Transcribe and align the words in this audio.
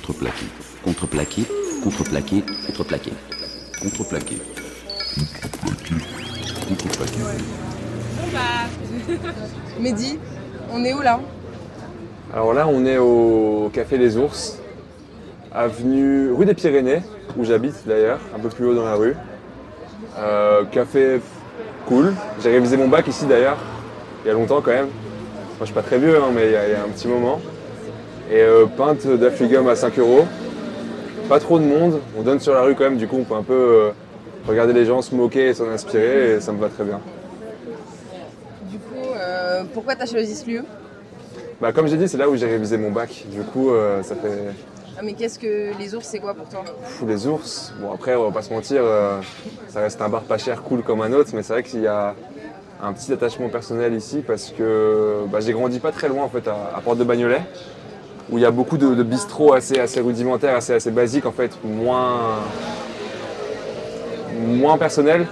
Contreplaqué. 0.00 0.46
Contreplaqué. 0.84 1.44
Contreplaqué. 1.82 2.42
Contreplaqué. 2.64 3.12
Contreplaqué. 3.82 4.36
Contreplaqué. 6.68 7.18
Bon 8.16 8.28
bah. 8.32 9.18
Mehdi, 9.78 10.18
on 10.72 10.84
est 10.84 10.94
où 10.94 11.02
là? 11.02 11.20
Alors 12.32 12.54
là, 12.54 12.66
on 12.68 12.84
est 12.86 12.98
au 12.98 13.70
Café 13.72 13.98
Les 13.98 14.16
Ours, 14.16 14.58
avenue 15.52 16.32
rue 16.32 16.44
des 16.44 16.54
Pyrénées, 16.54 17.02
où 17.36 17.44
j'habite 17.44 17.86
d'ailleurs, 17.86 18.20
un 18.34 18.38
peu 18.38 18.48
plus 18.48 18.66
haut 18.66 18.74
dans 18.74 18.84
la 18.84 18.94
rue. 18.94 19.16
Euh, 20.18 20.64
café 20.66 21.20
cool. 21.86 22.14
J'ai 22.42 22.50
révisé 22.50 22.76
mon 22.76 22.88
bac 22.88 23.06
ici 23.08 23.26
d'ailleurs, 23.26 23.58
il 24.24 24.28
y 24.28 24.30
a 24.30 24.34
longtemps 24.34 24.60
quand 24.60 24.72
même. 24.72 24.86
Moi, 24.86 25.60
je 25.60 25.64
suis 25.66 25.74
pas 25.74 25.82
très 25.82 25.98
vieux, 25.98 26.16
hein, 26.16 26.30
mais 26.32 26.46
il 26.46 26.52
y, 26.52 26.56
a, 26.56 26.68
il 26.68 26.72
y 26.72 26.74
a 26.74 26.82
un 26.82 26.88
petit 26.88 27.08
moment. 27.08 27.40
Et 28.30 28.40
euh, 28.40 28.66
pinte 28.66 29.06
d'affligum 29.06 29.68
à 29.68 29.74
5 29.76 29.98
euros. 29.98 30.24
Pas 31.28 31.40
trop 31.40 31.58
de 31.58 31.64
monde, 31.64 32.00
on 32.18 32.22
donne 32.22 32.40
sur 32.40 32.54
la 32.54 32.62
rue 32.62 32.74
quand 32.74 32.84
même, 32.84 32.96
du 32.96 33.06
coup 33.06 33.16
on 33.20 33.24
peut 33.24 33.34
un 33.34 33.42
peu 33.42 33.52
euh, 33.54 33.90
regarder 34.48 34.72
les 34.72 34.84
gens 34.84 35.00
se 35.00 35.14
moquer 35.14 35.48
et 35.48 35.54
s'en 35.54 35.68
inspirer, 35.68 36.32
et 36.34 36.40
ça 36.40 36.50
me 36.52 36.58
va 36.58 36.68
très 36.68 36.82
bien. 36.82 37.00
Du 38.64 38.78
coup, 38.78 39.08
euh, 39.16 39.62
pourquoi 39.72 39.94
t'as 39.94 40.06
choisi 40.06 40.34
ce 40.34 40.50
lieu? 40.50 40.64
Bah, 41.60 41.72
comme 41.72 41.86
j'ai 41.86 41.96
dit, 41.96 42.08
c'est 42.08 42.16
là 42.18 42.28
où 42.28 42.34
j'ai 42.34 42.46
révisé 42.46 42.76
mon 42.78 42.90
bac. 42.90 43.26
Du 43.30 43.42
coup, 43.42 43.70
euh, 43.70 44.02
ça 44.02 44.16
fait 44.16 44.52
Ah 44.98 45.02
mais 45.04 45.12
qu'est-ce 45.12 45.38
que 45.38 45.70
les 45.78 45.94
ours 45.94 46.04
c'est 46.06 46.18
quoi 46.18 46.34
pour 46.34 46.48
toi? 46.48 46.64
Les 47.06 47.26
ours. 47.28 47.72
Bon, 47.80 47.92
après, 47.92 48.16
on 48.16 48.24
va 48.24 48.32
pas 48.32 48.42
se 48.42 48.52
mentir, 48.52 48.82
ça 49.68 49.80
reste 49.80 50.00
un 50.02 50.08
bar 50.08 50.22
pas 50.22 50.38
cher, 50.38 50.62
cool 50.62 50.82
comme 50.82 51.02
un 51.02 51.12
autre, 51.12 51.30
mais 51.32 51.44
c'est 51.44 51.52
vrai 51.52 51.62
qu'il 51.62 51.82
y 51.82 51.86
a 51.86 52.16
un 52.82 52.92
petit 52.92 53.12
attachement 53.12 53.48
personnel 53.50 53.92
ici 53.94 54.24
parce 54.26 54.50
que 54.50 55.18
bah, 55.30 55.38
j'ai 55.40 55.52
grandi 55.52 55.78
pas 55.78 55.92
très 55.92 56.08
loin 56.08 56.24
en 56.24 56.28
fait, 56.28 56.48
à, 56.48 56.72
à 56.76 56.80
Porte 56.80 56.98
de 56.98 57.04
Bagnolet, 57.04 57.42
où 58.30 58.38
il 58.38 58.42
y 58.42 58.46
a 58.46 58.50
beaucoup 58.50 58.76
de, 58.78 58.94
de 58.94 59.02
bistrots 59.02 59.54
assez, 59.54 59.80
rudimentaires, 60.00 60.56
assez, 60.56 60.90
basiques 60.90 61.26
en 61.26 61.32
fait, 61.32 61.52
moins, 61.64 62.38
moins 64.38 64.78
personnels. 64.78 65.26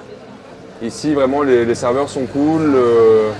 Ici, 0.82 1.14
vraiment, 1.14 1.42
les, 1.42 1.74
serveurs 1.74 2.08
sont 2.08 2.26
cool. 2.26 2.72
euh, 2.74 3.30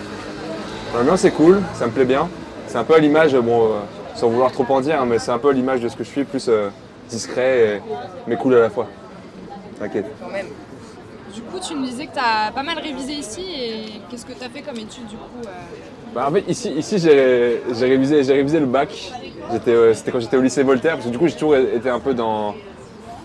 L'ambiance 0.94 1.26
cool, 1.36 1.60
ça 1.74 1.86
me 1.86 1.92
plaît 1.92 2.04
bien. 2.04 2.28
C'est 2.66 2.78
un 2.78 2.84
peu 2.84 2.94
à 2.94 2.98
l'image, 2.98 3.34
bon, 3.36 3.66
euh, 3.66 3.68
sans 4.14 4.28
vouloir 4.28 4.50
trop 4.52 4.64
en 4.70 4.80
dire, 4.80 5.00
hein, 5.00 5.06
mais 5.06 5.18
c'est 5.18 5.30
un 5.30 5.38
peu 5.38 5.50
à 5.50 5.52
l'image 5.52 5.80
de 5.80 5.88
ce 5.88 5.96
que 5.96 6.04
je 6.04 6.08
suis, 6.08 6.24
plus 6.24 6.48
euh, 6.48 6.68
discret, 7.08 7.76
et- 7.76 7.80
mais 8.26 8.36
cool 8.36 8.54
à 8.54 8.60
la 8.60 8.70
fois. 8.70 8.86
T'inquiète. 9.78 10.06
Du 11.32 11.42
coup, 11.42 11.58
tu 11.60 11.76
me 11.76 11.86
disais 11.86 12.06
que 12.06 12.14
tu 12.14 12.18
as 12.18 12.50
pas 12.52 12.62
mal 12.62 12.78
révisé 12.78 13.12
ici 13.12 13.42
et 13.42 13.84
qu'est-ce 14.10 14.26
que 14.26 14.32
tu 14.32 14.42
as 14.44 14.48
fait 14.48 14.62
comme 14.62 14.76
étude 14.76 15.06
du 15.06 15.16
coup 15.16 15.46
euh, 15.46 15.50
Bah, 16.18 16.26
en 16.28 16.32
fait, 16.32 16.42
ici, 16.48 16.72
ici 16.72 16.98
j'ai 16.98 17.86
révisé, 17.86 18.22
révisé 18.22 18.58
le 18.58 18.66
bac. 18.66 19.12
Euh, 19.68 19.94
C'était 19.94 20.10
quand 20.10 20.18
j'étais 20.18 20.36
au 20.36 20.40
lycée 20.40 20.64
Voltaire, 20.64 20.94
parce 20.94 21.06
que 21.06 21.12
du 21.12 21.16
coup, 21.16 21.28
j'ai 21.28 21.34
toujours 21.34 21.54
été 21.54 21.88
un 21.88 22.00
peu 22.00 22.12
dans 22.12 22.56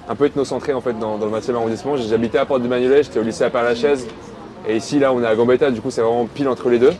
un 0.07 0.13
peu 0.13 0.27
ethnocentré 0.27 0.73
en 0.73 0.81
fait 0.81 0.93
dans, 0.99 1.17
le 1.17 1.25
20e 1.25 1.55
arrondissement. 1.55 1.97
J'habitais 1.97 2.37
à 2.37 2.45
Porte 2.45 2.61
du 2.61 2.67
Magnolet, 2.67 3.01
j'étais 3.01 3.17
au 3.17 3.23
lycée 3.23 3.45
à 3.45 3.49
Père-Lachaise. 3.49 4.05
Et 4.67 4.75
ici, 4.75 4.99
là, 4.99 5.11
on 5.11 5.23
est 5.23 5.25
à 5.25 5.33
Gambetta, 5.33 5.71
du 5.71 5.81
coup, 5.81 5.89
c'est 5.89 6.01
vraiment 6.01 6.27
pile 6.27 6.47
entre 6.47 6.69
les 6.69 6.77
deux. 6.77 6.93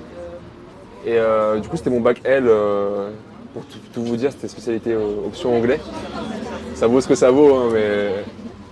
Et 1.05 1.19
euh, 1.19 1.59
du 1.59 1.69
coup, 1.69 1.77
c'était 1.77 1.91
mon 1.91 2.01
bac 2.01 2.21
L. 2.23 2.45
euh, 2.47 3.11
pour 3.53 3.61
tout, 3.93 4.01
vous 4.01 4.17
dire, 4.17 4.31
c'était 4.31 4.47
spécialité 4.47 4.95
option 4.95 5.55
anglais. 5.55 5.79
Ça 6.73 6.87
vaut 6.87 7.01
ce 7.01 7.07
que 7.07 7.13
ça 7.13 7.29
vaut, 7.29 7.53
hein, 7.53 7.69
mais, 7.71 8.23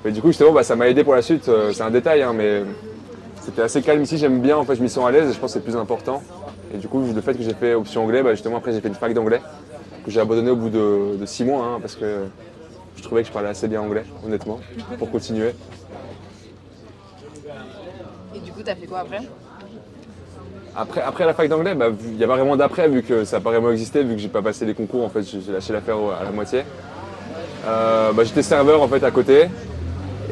mais 0.04 0.12
du 0.12 0.24
coup, 0.24 0.30
justement, 0.30 0.54
bah, 0.54 0.64
ça 0.64 0.76
m'a 0.76 0.90
aidé 0.90 1.04
pour 1.04 1.14
la 1.14 1.22
suite. 1.22 1.52
C'est 1.72 1.84
un 1.84 1.92
détail, 1.92 2.24
hein, 2.24 2.34
mais 2.36 2.64
c'était 3.42 3.62
assez 3.62 3.84
calme 3.84 4.02
ici. 4.02 4.18
J'aime 4.18 4.40
bien, 4.40 4.58
en 4.58 4.66
fait, 4.66 4.76
je 4.76 4.82
m'y 4.82 4.90
sens 4.90 5.08
à 5.08 5.12
l'aise 5.12 5.32
je 5.32 5.38
pense 5.38 5.54
que 5.54 5.60
c'est 5.60 5.64
plus 5.64 5.76
important. 5.76 6.24
Et 6.74 6.78
du 6.78 6.88
coup, 6.88 7.02
le 7.14 7.22
fait 7.22 7.34
que 7.34 7.44
j'ai 7.44 7.54
fait 7.54 7.74
option 7.74 8.04
anglais, 8.04 8.24
bah, 8.24 8.32
justement, 8.32 8.58
après, 8.58 8.72
j'ai 8.72 8.82
fait 8.82 8.88
une 8.88 8.96
fac 8.96 9.14
d'anglais 9.14 9.42
que 10.06 10.12
j'ai 10.12 10.20
abandonné 10.20 10.50
au 10.52 10.56
bout 10.56 10.70
de, 10.70 11.18
de 11.20 11.26
six 11.26 11.44
mois 11.44 11.64
hein, 11.66 11.78
parce 11.80 11.96
que 11.96 12.26
je 12.96 13.04
trouvais 13.04 13.22
que 13.22 13.28
je 13.28 13.34
parlais 13.34 13.50
assez 13.50 13.68
bien 13.68 13.82
anglais, 13.82 14.04
honnêtement, 14.26 14.60
pour 14.98 15.12
continuer. 15.12 15.54
Et 18.36 18.40
du 18.40 18.52
coup 18.52 18.62
t'as 18.64 18.76
fait 18.76 18.88
quoi 18.88 19.00
après? 19.00 19.20
Après, 20.76 21.02
après 21.02 21.26
la 21.26 21.34
fac 21.34 21.50
d'anglais, 21.50 21.76
bah, 21.76 21.90
il 22.04 22.14
n'y 22.14 22.24
a 22.24 22.28
pas 22.28 22.38
vraiment 22.38 22.56
d'après 22.56 22.88
vu 22.88 23.04
que 23.04 23.26
ça 23.26 23.38
n'a 23.38 23.44
pas 23.44 23.52
vraiment 23.52 23.72
existé, 23.72 24.04
vu 24.04 24.16
que 24.16 24.22
j'ai 24.22 24.30
pas 24.30 24.42
passé 24.42 24.66
les 24.66 24.74
concours, 24.74 25.04
en 25.04 25.10
fait, 25.10 25.22
j'ai 25.24 25.52
lâché 25.52 25.74
l'affaire 25.74 25.98
à 26.20 26.24
la 26.24 26.32
moitié. 26.32 26.64
Euh, 27.68 28.12
bah, 28.14 28.24
J'étais 28.24 28.42
serveur 28.42 28.82
en 28.82 28.88
fait 28.88 29.04
à 29.04 29.12
côté 29.12 29.50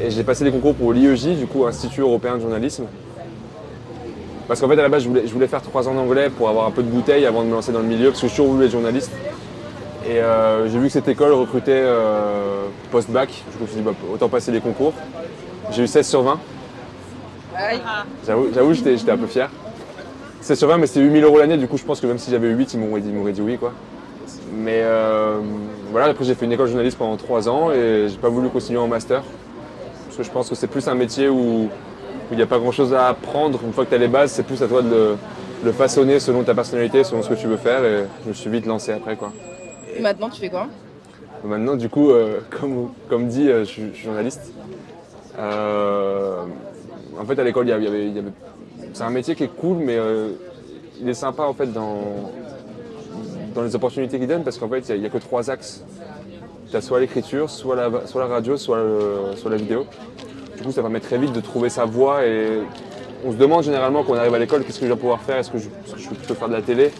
et 0.02 0.10
j'ai 0.10 0.24
passé 0.24 0.44
les 0.44 0.50
concours 0.50 0.74
pour 0.74 0.92
l'IEJ, 0.92 1.36
du 1.36 1.46
coup 1.46 1.66
Institut 1.66 2.00
européen 2.00 2.36
de 2.36 2.40
journalisme. 2.40 2.86
Parce 4.50 4.60
qu'en 4.60 4.66
fait 4.66 4.80
à 4.80 4.82
la 4.82 4.88
base 4.88 5.04
je 5.04 5.08
voulais, 5.08 5.28
je 5.28 5.32
voulais 5.32 5.46
faire 5.46 5.62
trois 5.62 5.88
ans 5.88 5.94
d'anglais 5.94 6.28
pour 6.28 6.48
avoir 6.48 6.66
un 6.66 6.72
peu 6.72 6.82
de 6.82 6.88
bouteille 6.88 7.24
avant 7.24 7.42
de 7.42 7.46
me 7.46 7.52
lancer 7.52 7.70
dans 7.70 7.78
le 7.78 7.84
milieu, 7.84 8.08
parce 8.08 8.20
que 8.20 8.26
j'ai 8.26 8.32
toujours 8.34 8.50
voulu 8.50 8.64
être 8.64 8.72
journaliste. 8.72 9.12
Et 10.04 10.18
euh, 10.18 10.68
j'ai 10.68 10.76
vu 10.80 10.88
que 10.88 10.92
cette 10.92 11.06
école 11.06 11.30
recrutait 11.34 11.70
euh, 11.70 12.64
post-bac, 12.90 13.28
du 13.28 13.58
coup 13.58 13.58
je 13.58 13.62
me 13.62 13.66
suis 13.68 13.76
dit 13.76 13.82
bah, 13.82 13.92
autant 14.12 14.28
passer 14.28 14.50
les 14.50 14.58
concours. 14.60 14.92
J'ai 15.70 15.84
eu 15.84 15.86
16 15.86 16.04
sur 16.04 16.22
20. 16.22 16.40
Aïe. 17.54 17.80
J'avoue, 18.26 18.74
j'étais 18.74 18.96
j'étais 18.96 19.12
un 19.12 19.18
peu 19.18 19.28
fier. 19.28 19.48
C'est 20.40 20.56
sur 20.56 20.66
20, 20.66 20.78
mais 20.78 20.88
c'était 20.88 21.02
8000 21.02 21.22
euros 21.22 21.38
l'année, 21.38 21.56
du 21.56 21.68
coup 21.68 21.76
je 21.76 21.84
pense 21.84 22.00
que 22.00 22.08
même 22.08 22.18
si 22.18 22.32
j'avais 22.32 22.48
eu 22.48 22.54
8, 22.54 22.74
ils 22.74 22.80
m'auraient 22.80 23.02
dit, 23.02 23.10
ils 23.10 23.14
m'auraient 23.14 23.30
dit 23.30 23.42
oui. 23.42 23.56
quoi. 23.56 23.72
Mais 24.52 24.80
euh, 24.82 25.38
voilà, 25.92 26.06
après 26.06 26.24
j'ai 26.24 26.34
fait 26.34 26.46
une 26.46 26.52
école 26.52 26.66
journaliste 26.66 26.98
pendant 26.98 27.16
3 27.16 27.48
ans 27.48 27.70
et 27.70 28.08
j'ai 28.08 28.18
pas 28.18 28.28
voulu 28.28 28.48
continuer 28.48 28.80
en 28.80 28.88
master. 28.88 29.22
Parce 30.06 30.16
que 30.16 30.22
je 30.24 30.30
pense 30.32 30.48
que 30.48 30.56
c'est 30.56 30.66
plus 30.66 30.88
un 30.88 30.96
métier 30.96 31.28
où 31.28 31.68
où 32.30 32.32
il 32.32 32.36
n'y 32.36 32.42
a 32.42 32.46
pas 32.46 32.58
grand 32.58 32.72
chose 32.72 32.92
à 32.94 33.08
apprendre. 33.08 33.60
Une 33.64 33.72
fois 33.72 33.84
que 33.84 33.90
tu 33.90 33.94
as 33.96 33.98
les 33.98 34.08
bases, 34.08 34.32
c'est 34.32 34.42
plus 34.44 34.62
à 34.62 34.68
toi 34.68 34.82
de 34.82 34.88
le, 34.90 35.16
le 35.64 35.72
façonner 35.72 36.20
selon 36.20 36.42
ta 36.42 36.54
personnalité, 36.54 37.04
selon 37.04 37.22
ce 37.22 37.28
que 37.28 37.34
tu 37.34 37.46
veux 37.46 37.56
faire. 37.56 37.84
Et 37.84 38.04
je 38.24 38.28
me 38.28 38.34
suis 38.34 38.50
vite 38.50 38.66
lancé 38.66 38.92
après. 38.92 39.16
quoi. 39.16 39.32
Et 39.96 40.00
maintenant 40.00 40.28
tu 40.30 40.40
fais 40.40 40.48
quoi? 40.50 40.66
Maintenant, 41.42 41.74
du 41.74 41.88
coup, 41.88 42.10
euh, 42.10 42.40
comme, 42.60 42.90
comme 43.08 43.26
dit, 43.28 43.48
euh, 43.48 43.60
je, 43.60 43.64
suis, 43.64 43.82
je 43.92 43.96
suis 43.96 44.04
journaliste. 44.04 44.52
Euh, 45.38 46.42
en 47.18 47.24
fait, 47.24 47.38
à 47.38 47.44
l'école, 47.44 47.66
il 47.66 47.70
y 47.70 47.72
avait- 47.72 48.08
y 48.08 48.22
c'est 48.92 49.04
un 49.04 49.10
métier 49.10 49.34
qui 49.34 49.44
est 49.44 49.48
cool, 49.56 49.78
mais 49.78 49.96
euh, 49.96 50.30
il 51.00 51.08
est 51.08 51.14
sympa 51.14 51.44
en 51.44 51.54
fait 51.54 51.72
dans, 51.72 52.30
dans 53.54 53.62
les 53.62 53.74
opportunités 53.74 54.18
qu'il 54.18 54.26
donne 54.26 54.42
parce 54.42 54.58
qu'en 54.58 54.68
fait, 54.68 54.84
il 54.90 55.00
n'y 55.00 55.06
a, 55.06 55.08
que 55.10 55.18
trois 55.18 55.50
axes. 55.50 55.82
Tu 56.70 56.76
as 56.76 56.80
soit 56.80 57.00
l'écriture, 57.00 57.48
soit 57.50 57.74
la, 57.76 58.06
soit 58.06 58.20
la 58.22 58.28
radio, 58.28 58.56
soit, 58.56 58.76
le- 58.78 59.36
soit 59.36 59.50
la 59.50 59.56
vidéo. 59.56 59.86
Du 60.60 60.66
coup, 60.66 60.72
ça 60.72 60.82
permet 60.82 61.00
très 61.00 61.16
vite 61.16 61.32
de 61.32 61.40
trouver 61.40 61.70
sa 61.70 61.86
voie 61.86 62.26
et 62.26 62.60
on 63.24 63.32
se 63.32 63.36
demande 63.38 63.62
généralement 63.62 64.02
quand 64.02 64.12
on 64.12 64.16
arrive 64.16 64.34
à 64.34 64.38
l'école 64.38 64.62
qu'est-ce 64.62 64.78
que 64.78 64.86
je 64.86 64.92
vais 64.92 64.98
pouvoir 64.98 65.20
faire? 65.20 65.38
Est-ce 65.38 65.50
que 65.50 65.56
je, 65.56 65.68
est-ce 65.86 65.94
que 65.94 66.00
je 66.00 66.28
peux 66.28 66.34
faire 66.34 66.48
de 66.48 66.52
la 66.52 66.60
télé, 66.60 66.90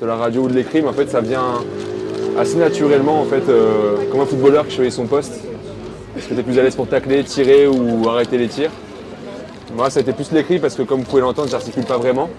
de 0.00 0.06
la 0.06 0.14
radio 0.14 0.42
ou 0.42 0.48
de 0.48 0.52
l'écrit 0.52 0.82
Mais 0.82 0.88
en 0.88 0.92
fait, 0.92 1.10
ça 1.10 1.20
vient 1.20 1.54
assez 2.38 2.54
naturellement 2.54 3.20
en 3.20 3.24
fait, 3.24 3.42
euh, 3.48 3.96
comme 4.12 4.20
un 4.20 4.24
footballeur 4.24 4.68
qui 4.68 4.76
choisit 4.76 4.92
son 4.92 5.06
poste. 5.06 5.32
Est-ce 6.16 6.28
que 6.28 6.34
tu 6.34 6.44
plus 6.44 6.60
à 6.60 6.62
l'aise 6.62 6.76
pour 6.76 6.86
tacler, 6.86 7.24
tirer 7.24 7.66
ou 7.66 8.08
arrêter 8.08 8.38
les 8.38 8.46
tirs? 8.46 8.70
Moi, 9.74 9.90
ça 9.90 9.98
a 9.98 10.02
été 10.02 10.12
plus 10.12 10.30
l'écrit 10.30 10.60
parce 10.60 10.76
que, 10.76 10.82
comme 10.82 11.00
vous 11.00 11.06
pouvez 11.06 11.22
l'entendre, 11.22 11.48
j'articule 11.48 11.84
pas 11.86 11.98
vraiment. 11.98 12.30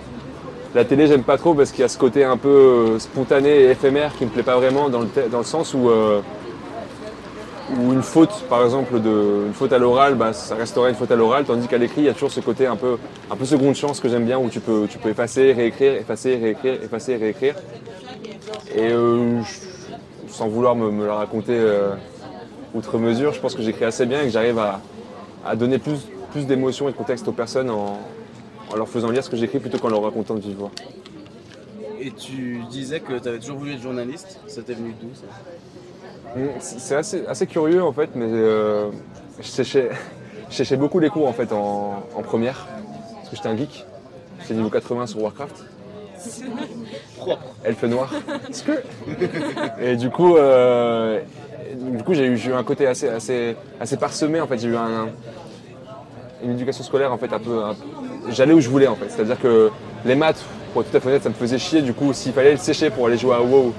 La 0.75 0.85
télé, 0.85 1.07
j'aime 1.07 1.23
pas 1.23 1.37
trop 1.37 1.53
parce 1.53 1.71
qu'il 1.71 1.81
y 1.81 1.83
a 1.83 1.89
ce 1.89 1.97
côté 1.97 2.23
un 2.23 2.37
peu 2.37 2.47
euh, 2.47 2.99
spontané 2.99 3.49
et 3.49 3.71
éphémère 3.71 4.13
qui 4.17 4.23
me 4.23 4.29
plaît 4.29 4.43
pas 4.43 4.55
vraiment 4.55 4.87
dans 4.87 5.01
le, 5.01 5.07
dans 5.29 5.39
le 5.39 5.43
sens 5.43 5.73
où, 5.73 5.89
euh, 5.89 6.21
où 7.77 7.93
une 7.93 8.01
faute, 8.01 8.43
par 8.49 8.63
exemple, 8.63 8.99
de, 8.99 9.45
une 9.47 9.53
faute 9.53 9.73
à 9.73 9.77
l'oral, 9.77 10.15
bah, 10.15 10.33
ça 10.33 10.55
resterait 10.55 10.89
une 10.89 10.95
faute 10.95 11.11
à 11.11 11.15
l'oral, 11.15 11.45
tandis 11.45 11.67
qu'à 11.67 11.77
l'écrit, 11.77 12.01
il 12.01 12.05
y 12.05 12.09
a 12.09 12.13
toujours 12.13 12.31
ce 12.31 12.39
côté 12.39 12.65
un 12.65 12.75
peu, 12.75 12.97
un 13.29 13.35
peu 13.35 13.45
seconde 13.45 13.75
chance 13.75 13.99
que 13.99 14.09
j'aime 14.09 14.25
bien 14.25 14.39
où 14.39 14.49
tu 14.49 14.59
peux, 14.59 14.87
tu 14.89 14.97
peux 14.97 15.09
effacer, 15.09 15.53
réécrire, 15.53 15.93
effacer, 15.93 16.35
réécrire, 16.35 16.83
effacer, 16.83 17.15
réécrire. 17.15 17.55
Et 18.75 18.89
euh, 18.91 19.41
sans 20.27 20.47
vouloir 20.47 20.75
me, 20.75 21.05
la 21.05 21.15
raconter 21.15 21.55
euh, 21.55 21.93
outre 22.73 22.97
mesure, 22.97 23.33
je 23.33 23.39
pense 23.39 23.55
que 23.55 23.61
j'écris 23.61 23.85
assez 23.85 24.05
bien 24.05 24.21
et 24.21 24.25
que 24.25 24.31
j'arrive 24.31 24.59
à, 24.59 25.55
donner 25.55 25.77
plus, 25.77 25.99
plus 26.31 26.45
d'émotion 26.45 26.89
et 26.89 26.91
de 26.91 26.97
contexte 26.97 27.27
aux 27.27 27.33
personnes 27.33 27.69
en, 27.69 27.99
leur 28.75 28.87
faisant 28.87 29.09
lire 29.09 29.23
ce 29.23 29.29
que 29.29 29.37
j'écris 29.37 29.59
plutôt 29.59 29.79
qu'en 29.79 29.89
leur 29.89 30.03
racontant 30.03 30.35
de 30.35 30.41
vive. 30.41 30.61
Et 31.99 32.11
tu 32.11 32.61
disais 32.69 32.99
que 32.99 33.17
tu 33.19 33.27
avais 33.27 33.39
toujours 33.39 33.57
voulu 33.57 33.73
être 33.73 33.81
journaliste. 33.81 34.39
Ça 34.47 34.61
t'est 34.61 34.73
venu 34.73 34.93
d'où 35.01 35.09
ça? 35.13 35.25
C'est 36.59 36.95
assez, 36.95 37.25
assez 37.27 37.47
curieux 37.47 37.83
en 37.83 37.91
fait, 37.91 38.09
mais 38.15 38.25
euh, 38.29 38.89
je, 39.39 39.47
séchais, 39.47 39.89
je 40.49 40.55
séchais 40.55 40.77
beaucoup 40.77 40.99
les 40.99 41.09
cours 41.09 41.27
en 41.27 41.33
fait 41.33 41.51
en, 41.51 42.03
en 42.15 42.21
première, 42.21 42.67
parce 43.15 43.29
que 43.29 43.35
j'étais 43.35 43.49
un 43.49 43.57
geek. 43.57 43.85
J'étais 44.41 44.53
niveau 44.53 44.69
80 44.69 45.07
sur 45.07 45.21
Warcraft. 45.21 45.55
Propre. 47.17 47.43
Elfe 47.63 47.83
noir. 47.83 48.13
Et 49.81 49.95
du 49.95 50.09
coup, 50.09 50.35
euh, 50.37 51.19
du 51.75 52.03
coup 52.03 52.13
j'ai 52.13 52.25
eu, 52.25 52.53
un 52.53 52.63
côté 52.63 52.87
assez, 52.87 53.07
assez, 53.09 53.55
assez 53.79 53.97
parsemé 53.97 54.39
en 54.41 54.47
fait. 54.47 54.57
J'ai 54.59 54.67
eu 54.69 54.75
un- 54.75 55.09
une 56.43 56.51
éducation 56.51 56.83
scolaire 56.83 57.11
en 57.11 57.17
fait 57.17 57.31
un 57.33 57.39
peu. 57.39 57.63
un 57.63 57.73
peu- 57.73 58.31
J'allais 58.31 58.53
où 58.53 58.61
je 58.61 58.69
voulais 58.69 58.87
en 58.87 58.95
fait. 58.95 59.09
C'est-à-dire 59.09 59.39
que 59.39 59.71
les 60.05 60.15
maths, 60.15 60.43
pour 60.73 60.81
être 60.83 60.91
tout 60.91 60.97
à 60.97 60.99
fait 60.99 61.07
honnête, 61.09 61.23
ça 61.23 61.29
me 61.29 61.33
faisait 61.33 61.57
chier. 61.57 61.81
Du 61.81 61.93
coup, 61.93 62.13
s'il 62.13 62.31
fallait 62.33 62.51
le 62.51 62.57
sécher 62.57 62.89
pour 62.89 63.07
aller 63.07 63.17
jouer 63.17 63.35
à 63.35 63.41
WoW, 63.41 63.73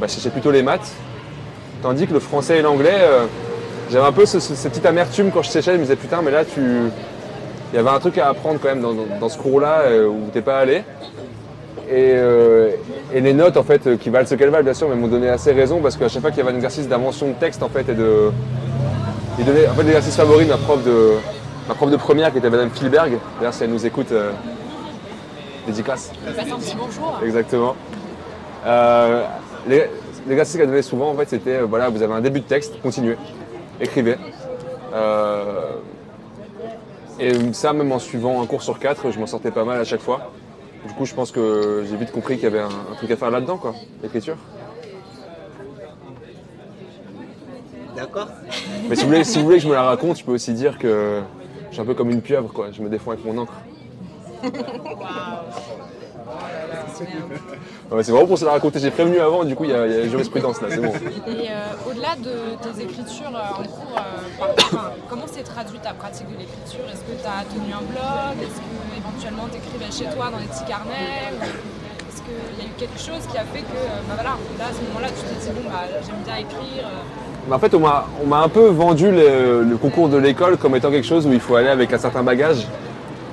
bah, 0.00 0.06
je 0.08 0.12
séchais 0.12 0.30
plutôt 0.30 0.50
les 0.50 0.62
maths. 0.62 0.92
Tandis 1.82 2.06
que 2.06 2.12
le 2.12 2.20
français 2.20 2.58
et 2.58 2.62
l'anglais, 2.62 2.94
euh, 3.00 3.26
j'avais 3.90 4.06
un 4.06 4.12
peu 4.12 4.24
ce, 4.24 4.38
ce- 4.40 4.54
cette 4.54 4.72
petite 4.72 4.86
amertume 4.86 5.30
quand 5.32 5.42
je 5.42 5.50
séchais. 5.50 5.72
Je 5.72 5.76
me 5.78 5.82
disais 5.82 5.96
putain, 5.96 6.22
mais 6.22 6.30
là 6.30 6.44
tu. 6.44 6.60
Il 7.72 7.76
y 7.76 7.78
avait 7.78 7.90
un 7.90 7.98
truc 7.98 8.18
à 8.18 8.28
apprendre 8.28 8.58
quand 8.62 8.68
même 8.68 8.80
dans, 8.82 8.92
dans- 8.92 9.06
dans 9.20 9.28
ce 9.28 9.38
cours-là 9.38 9.80
euh, 9.86 10.06
où 10.06 10.28
t'es 10.32 10.42
pas 10.42 10.58
allé. 10.58 10.84
Et, 11.88 12.12
euh, 12.14 12.70
et 13.12 13.20
les 13.20 13.32
notes, 13.34 13.56
en 13.56 13.62
fait, 13.64 13.98
qui 13.98 14.08
valent 14.10 14.26
ce 14.26 14.34
qu'elles 14.34 14.50
valent, 14.50 14.64
bien 14.64 14.74
sûr, 14.74 14.88
mais 14.88 14.94
m'ont 14.94 15.08
donné 15.08 15.28
assez 15.28 15.52
raison 15.52 15.80
parce 15.80 15.96
qu'à 15.96 16.08
chaque 16.08 16.20
fois 16.22 16.30
qu'il 16.30 16.38
y 16.38 16.42
avait 16.42 16.52
un 16.52 16.56
exercice 16.56 16.86
d'invention 16.88 17.28
de 17.28 17.32
texte, 17.34 17.62
en 17.62 17.68
fait, 17.68 17.88
et 17.88 17.94
de. 17.94 18.30
Il 19.38 19.44
donnait, 19.44 19.66
en 19.66 19.72
fait, 19.74 19.82
l'exercice 19.82 20.14
favori 20.16 20.44
de 20.44 20.50
ma 20.50 20.56
prof 20.58 20.82
de, 20.84 21.12
ma 21.68 21.74
prof 21.74 21.90
de 21.90 21.96
première, 21.96 22.30
qui 22.30 22.38
était 22.38 22.50
Madame 22.50 22.70
Filberg. 22.70 23.18
D'ailleurs, 23.38 23.54
si 23.54 23.64
elle 23.64 23.70
nous 23.70 23.84
écoute, 23.84 24.12
euh, 24.12 24.30
dédicace. 25.66 26.12
Passe 26.36 26.46
un 26.52 26.56
petit 26.56 26.76
bonjour. 26.76 27.18
Exactement. 27.24 27.74
Euh, 28.66 29.24
les- 29.66 29.90
L'exercice 30.26 30.56
qu'elle 30.56 30.68
donnait 30.68 30.82
souvent, 30.82 31.10
en 31.10 31.14
fait, 31.14 31.28
c'était 31.28 31.58
euh, 31.58 31.66
voilà, 31.66 31.88
vous 31.88 32.02
avez 32.02 32.14
un 32.14 32.20
début 32.20 32.40
de 32.40 32.46
texte, 32.46 32.80
continuez, 32.80 33.16
écrivez. 33.80 34.16
Euh, 34.94 35.72
et 37.18 37.52
ça, 37.52 37.72
même 37.72 37.90
en 37.92 37.98
suivant 37.98 38.40
un 38.42 38.46
cours 38.46 38.62
sur 38.62 38.78
quatre, 38.78 39.10
je 39.10 39.18
m'en 39.18 39.26
sortais 39.26 39.50
pas 39.50 39.64
mal 39.64 39.80
à 39.80 39.84
chaque 39.84 40.00
fois. 40.00 40.32
Du 40.86 40.94
coup, 40.94 41.06
je 41.06 41.14
pense 41.14 41.30
que 41.30 41.84
j'ai 41.88 41.96
vite 41.96 42.12
compris 42.12 42.34
qu'il 42.36 42.44
y 42.44 42.46
avait 42.46 42.60
un, 42.60 42.66
un 42.66 42.94
truc 42.96 43.10
à 43.10 43.16
faire 43.16 43.30
là-dedans, 43.30 43.56
quoi, 43.56 43.74
l'écriture. 44.02 44.36
D'accord. 47.96 48.28
Mais 48.88 48.96
si 48.96 49.02
vous, 49.02 49.08
voulez, 49.08 49.24
si 49.24 49.38
vous 49.38 49.44
voulez 49.44 49.56
que 49.58 49.62
je 49.62 49.68
me 49.68 49.74
la 49.74 49.82
raconte, 49.82 50.18
je 50.18 50.24
peux 50.24 50.32
aussi 50.32 50.52
dire 50.54 50.78
que 50.78 51.20
je 51.68 51.72
suis 51.72 51.82
un 51.82 51.84
peu 51.84 51.94
comme 51.94 52.10
une 52.10 52.22
pieuvre, 52.22 52.52
quoi. 52.52 52.68
Je 52.72 52.82
me 52.82 52.88
défends 52.88 53.12
avec 53.12 53.24
mon 53.24 53.38
encre. 53.38 53.54
C'est 58.02 58.12
vraiment 58.12 58.26
pour 58.26 58.38
se 58.38 58.44
la 58.44 58.52
raconter. 58.52 58.78
J'ai 58.78 58.90
prévenu 58.90 59.18
avant, 59.20 59.44
du 59.44 59.54
coup, 59.54 59.64
il 59.64 59.70
y, 59.70 59.72
y 59.72 59.76
a 59.76 60.08
jurisprudence 60.08 60.60
là, 60.62 60.68
c'est 60.70 60.80
bon. 60.80 60.92
Et 61.28 61.50
euh, 61.50 61.90
au-delà 61.90 62.16
de 62.16 62.56
tes 62.62 62.82
écritures 62.82 63.34
euh, 63.34 63.60
en 63.60 63.64
cours, 63.64 63.96
euh, 63.96 64.46
enfin, 64.58 64.92
comment 65.08 65.26
s'est 65.26 65.42
traduite 65.42 65.82
ta 65.82 65.92
pratique 65.92 66.26
de 66.28 66.38
l'écriture? 66.38 66.84
Est-ce 66.92 67.02
que 67.02 67.20
tu 67.20 67.26
as 67.26 67.44
tenu 67.52 67.72
un 67.72 67.84
blog? 67.84 68.36
Est-ce 68.42 68.58
que 68.58 68.72
éventuellement 68.96 69.48
tu 69.50 69.58
écrivais 69.58 69.92
chez 69.92 70.14
toi 70.14 70.30
dans 70.30 70.38
des 70.38 70.46
petits 70.46 70.64
carnets? 70.64 71.30
Est-ce 72.08 72.22
qu'il 72.22 72.58
y 72.58 72.66
a 72.66 72.70
eu 72.70 72.74
quelque 72.78 72.98
chose 72.98 73.26
qui 73.30 73.36
a 73.38 73.44
fait 73.44 73.60
que, 73.60 73.82
bah 74.08 74.14
voilà, 74.14 74.36
là, 74.58 74.64
à 74.70 74.72
ce 74.72 74.80
moment-là, 74.88 75.08
tu 75.08 75.22
t'es 75.22 75.38
dit, 75.40 75.60
bon, 75.60 75.68
bah, 75.68 75.84
j'aime 76.04 76.22
bien 76.24 76.36
écrire 76.36 76.88
en 77.50 77.58
fait, 77.58 77.74
on 77.74 77.80
m'a 77.80 78.06
on 78.22 78.26
m'a 78.28 78.38
un 78.38 78.48
peu 78.48 78.68
vendu 78.68 79.10
le, 79.10 79.64
le 79.64 79.76
concours 79.76 80.08
de 80.08 80.16
l'école 80.16 80.56
comme 80.56 80.76
étant 80.76 80.92
quelque 80.92 81.06
chose 81.06 81.26
où 81.26 81.32
il 81.32 81.40
faut 81.40 81.56
aller 81.56 81.68
avec 81.70 81.92
un 81.92 81.98
certain 81.98 82.22
bagage. 82.22 82.68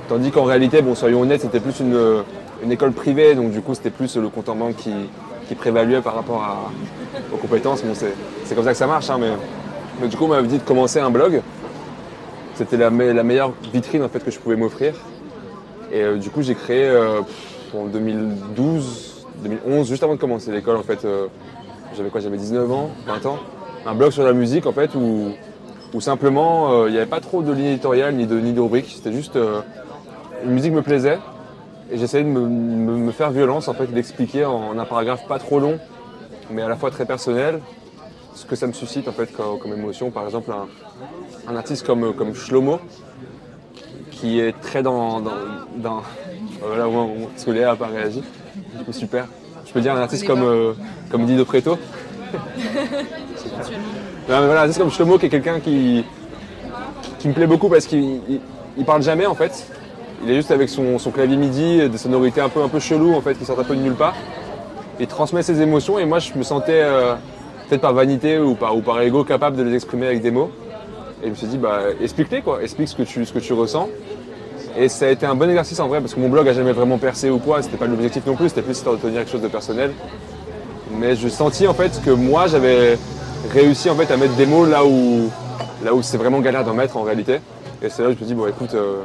Tandis 0.08 0.32
qu'en 0.32 0.42
réalité, 0.42 0.82
bon, 0.82 0.96
soyons 0.96 1.20
honnêtes, 1.20 1.42
c'était 1.42 1.60
plus 1.60 1.78
une, 1.78 2.24
une 2.62 2.72
école 2.72 2.92
privée, 2.92 3.34
donc 3.34 3.50
du 3.52 3.60
coup, 3.60 3.74
c'était 3.74 3.90
plus 3.90 4.16
le 4.16 4.28
compte 4.28 4.48
en 4.48 4.54
banque 4.54 4.76
qui, 4.76 4.92
prévaluait 5.56 6.00
par 6.00 6.14
rapport 6.14 6.70
aux 7.32 7.36
compétences. 7.36 7.82
C'est 8.44 8.54
comme 8.54 8.64
ça 8.64 8.70
que 8.70 8.76
ça 8.78 8.86
marche, 8.86 9.10
hein, 9.10 9.18
mais, 10.00 10.06
du 10.08 10.16
coup, 10.16 10.24
on 10.26 10.28
m'avait 10.28 10.46
dit 10.46 10.58
de 10.58 10.62
commencer 10.62 11.00
un 11.00 11.10
blog. 11.10 11.42
C'était 12.54 12.76
la, 12.76 12.90
me- 12.90 13.12
la 13.12 13.22
meilleure 13.24 13.52
vitrine 13.72 14.02
en 14.04 14.08
fait 14.08 14.22
que 14.22 14.30
je 14.30 14.38
pouvais 14.38 14.54
m'offrir. 14.54 14.94
Et 15.90 16.02
euh, 16.02 16.18
du 16.18 16.30
coup, 16.30 16.42
j'ai 16.42 16.54
créé 16.54 16.84
euh, 16.84 17.20
en 17.76 17.86
2012, 17.86 19.26
2011, 19.42 19.88
juste 19.88 20.02
avant 20.04 20.14
de 20.14 20.20
commencer 20.20 20.52
l'école, 20.52 20.76
en 20.76 20.82
fait. 20.84 21.04
euh, 21.04 21.26
j'avais 21.96 22.10
quoi 22.10 22.20
J'avais 22.20 22.36
19 22.36 22.70
ans, 22.70 22.90
20 23.06 23.26
ans. 23.26 23.38
Un 23.86 23.94
blog 23.94 24.12
sur 24.12 24.22
la 24.22 24.32
musique, 24.32 24.66
en 24.66 24.72
fait, 24.72 24.90
où, 24.94 25.32
simplement, 26.00 26.86
il 26.86 26.92
n'y 26.92 26.98
avait 26.98 27.06
pas 27.06 27.20
trop 27.20 27.42
de 27.42 27.50
ligne 27.52 27.66
éditoriale 27.72 28.14
ni 28.14 28.26
de, 28.26 28.38
ni 28.38 28.52
de 28.52 28.60
rubrique. 28.60 28.92
C'était 28.94 29.12
juste. 29.12 29.36
une 30.44 30.50
musique 30.52 30.72
me 30.72 30.82
plaisait. 30.82 31.18
Et 31.92 31.98
j'essayais 31.98 32.22
de 32.24 32.28
me, 32.28 32.40
me- 32.40 32.96
me 32.96 33.12
faire 33.12 33.30
violence, 33.30 33.68
en 33.68 33.74
fait, 33.74 33.86
d'expliquer 33.88 34.44
en 34.44 34.78
un 34.78 34.84
paragraphe 34.84 35.26
pas 35.26 35.38
trop 35.38 35.58
long, 35.58 35.78
mais 36.50 36.62
à 36.62 36.68
la 36.68 36.76
fois 36.76 36.90
très 36.90 37.04
personnel, 37.04 37.60
ce 38.34 38.44
que 38.46 38.54
ça 38.56 38.66
me 38.66 38.72
suscite, 38.72 39.08
en 39.08 39.12
fait, 39.12 39.32
comme, 39.32 39.58
comme 39.58 39.72
émotion. 39.72 40.10
Par 40.10 40.24
exemple, 40.24 40.52
un, 40.52 40.68
un 41.52 41.56
artiste 41.56 41.84
comme, 41.84 42.14
comme 42.14 42.34
Shlomo, 42.34 42.78
qui 44.10 44.40
est 44.40 44.58
très 44.60 44.82
dans. 44.82 45.20
dans, 45.20 45.32
dans- 45.76 46.02
voilà, 46.62 46.84
parce 47.32 47.44
que 47.44 47.50
Léa 47.50 47.68
n'a 47.68 47.76
pas 47.76 47.86
réagi. 47.86 48.22
Coup, 48.84 48.92
super. 48.92 49.26
Je 49.66 49.72
peux 49.72 49.80
dire 49.80 49.94
un 49.94 50.00
artiste 50.00 50.26
comme, 50.26 50.42
euh, 50.42 50.72
comme 51.10 51.24
Dido 51.24 51.44
Preto. 51.44 51.70
Non, 51.72 51.78
mais 54.28 54.46
voilà, 54.46 54.60
un 54.60 54.62
artiste 54.62 54.78
comme 54.78 54.90
Shlomo, 54.90 55.18
qui 55.18 55.26
est 55.26 55.30
quelqu'un 55.30 55.58
qui, 55.58 56.04
qui 57.18 57.28
me 57.28 57.32
plaît 57.32 57.46
beaucoup 57.46 57.68
parce 57.68 57.86
qu'il 57.86 58.20
il, 58.28 58.40
il 58.78 58.84
parle 58.84 59.02
jamais, 59.02 59.26
en 59.26 59.34
fait. 59.34 59.66
Il 60.22 60.30
est 60.30 60.34
juste 60.34 60.50
avec 60.50 60.68
son, 60.68 60.98
son 60.98 61.10
clavier 61.10 61.36
MIDI, 61.36 61.88
des 61.88 61.98
sonorités 61.98 62.40
un 62.40 62.48
peu, 62.48 62.62
un 62.62 62.68
peu 62.68 62.78
chelou, 62.78 63.14
en 63.14 63.20
fait, 63.20 63.34
qui 63.34 63.44
sortent 63.44 63.60
un 63.60 63.64
peu 63.64 63.76
de 63.76 63.80
nulle 63.80 63.94
part. 63.94 64.14
Il 64.98 65.06
transmet 65.06 65.42
ses 65.42 65.62
émotions 65.62 65.98
et 65.98 66.04
moi, 66.04 66.18
je 66.18 66.32
me 66.34 66.42
sentais, 66.42 66.82
euh, 66.82 67.14
peut-être 67.68 67.80
par 67.80 67.94
vanité 67.94 68.38
ou 68.38 68.54
par, 68.54 68.76
ou 68.76 68.82
par 68.82 69.00
ego, 69.00 69.24
capable 69.24 69.56
de 69.56 69.62
les 69.62 69.74
exprimer 69.74 70.06
avec 70.06 70.20
des 70.20 70.30
mots. 70.30 70.50
Et 71.22 71.26
je 71.26 71.30
me 71.30 71.34
suis 71.34 71.46
dit, 71.46 71.56
bah, 71.56 71.80
explique-les, 72.02 72.42
quoi. 72.42 72.62
Explique 72.62 72.88
ce 72.88 72.96
que 72.96 73.02
tu, 73.02 73.24
ce 73.24 73.32
que 73.32 73.38
tu 73.38 73.54
ressens. 73.54 73.88
Et 74.76 74.88
ça 74.88 75.06
a 75.06 75.08
été 75.08 75.24
un 75.26 75.34
bon 75.34 75.48
exercice 75.48 75.80
en 75.80 75.88
vrai, 75.88 76.00
parce 76.00 76.14
que 76.14 76.20
mon 76.20 76.28
blog 76.28 76.46
a 76.48 76.52
jamais 76.52 76.72
vraiment 76.72 76.98
percé 76.98 77.30
ou 77.30 77.38
quoi. 77.38 77.62
C'était 77.62 77.78
pas 77.78 77.86
l'objectif 77.86 78.24
non 78.26 78.36
plus, 78.36 78.50
c'était 78.50 78.62
plus 78.62 78.72
histoire 78.72 78.96
de 78.96 79.00
tenir 79.00 79.20
quelque 79.20 79.32
chose 79.32 79.42
de 79.42 79.48
personnel. 79.48 79.92
Mais 80.98 81.16
je 81.16 81.28
sentis 81.28 81.66
en 81.66 81.74
fait 81.74 82.00
que 82.04 82.10
moi, 82.10 82.46
j'avais 82.46 82.98
réussi 83.52 83.88
en 83.88 83.94
fait 83.94 84.12
à 84.12 84.16
mettre 84.16 84.34
des 84.34 84.46
mots 84.46 84.66
là 84.66 84.84
où, 84.84 85.30
là 85.84 85.94
où 85.94 86.02
c'est 86.02 86.18
vraiment 86.18 86.40
galère 86.40 86.64
d'en 86.64 86.74
mettre 86.74 86.96
en 86.96 87.02
réalité. 87.02 87.40
Et 87.82 87.88
c'est 87.88 88.02
là 88.02 88.10
que 88.10 88.16
je 88.16 88.20
me 88.20 88.26
dis, 88.26 88.34
bon, 88.34 88.46
écoute, 88.46 88.74
euh, 88.74 89.02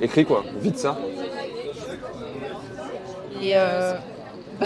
écris 0.00 0.24
quoi, 0.24 0.42
vite 0.60 0.78
ça. 0.78 0.96
Et 3.42 3.52
euh... 3.54 3.94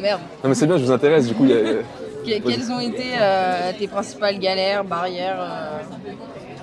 Merde. 0.00 0.20
Non 0.42 0.48
mais 0.48 0.54
c'est 0.54 0.66
bien, 0.66 0.76
je 0.78 0.84
vous 0.84 0.90
intéresse, 0.92 1.26
du 1.28 1.34
coup, 1.34 1.44
il 1.44 1.50
y 1.50 1.54
a- 1.54 2.40
Que- 2.40 2.48
quelles 2.50 2.70
ont 2.72 2.80
été 2.80 3.04
euh, 3.18 3.70
tes 3.78 3.86
principales 3.88 4.38
galères, 4.38 4.84
barrières 4.84 5.38
euh, 5.40 5.78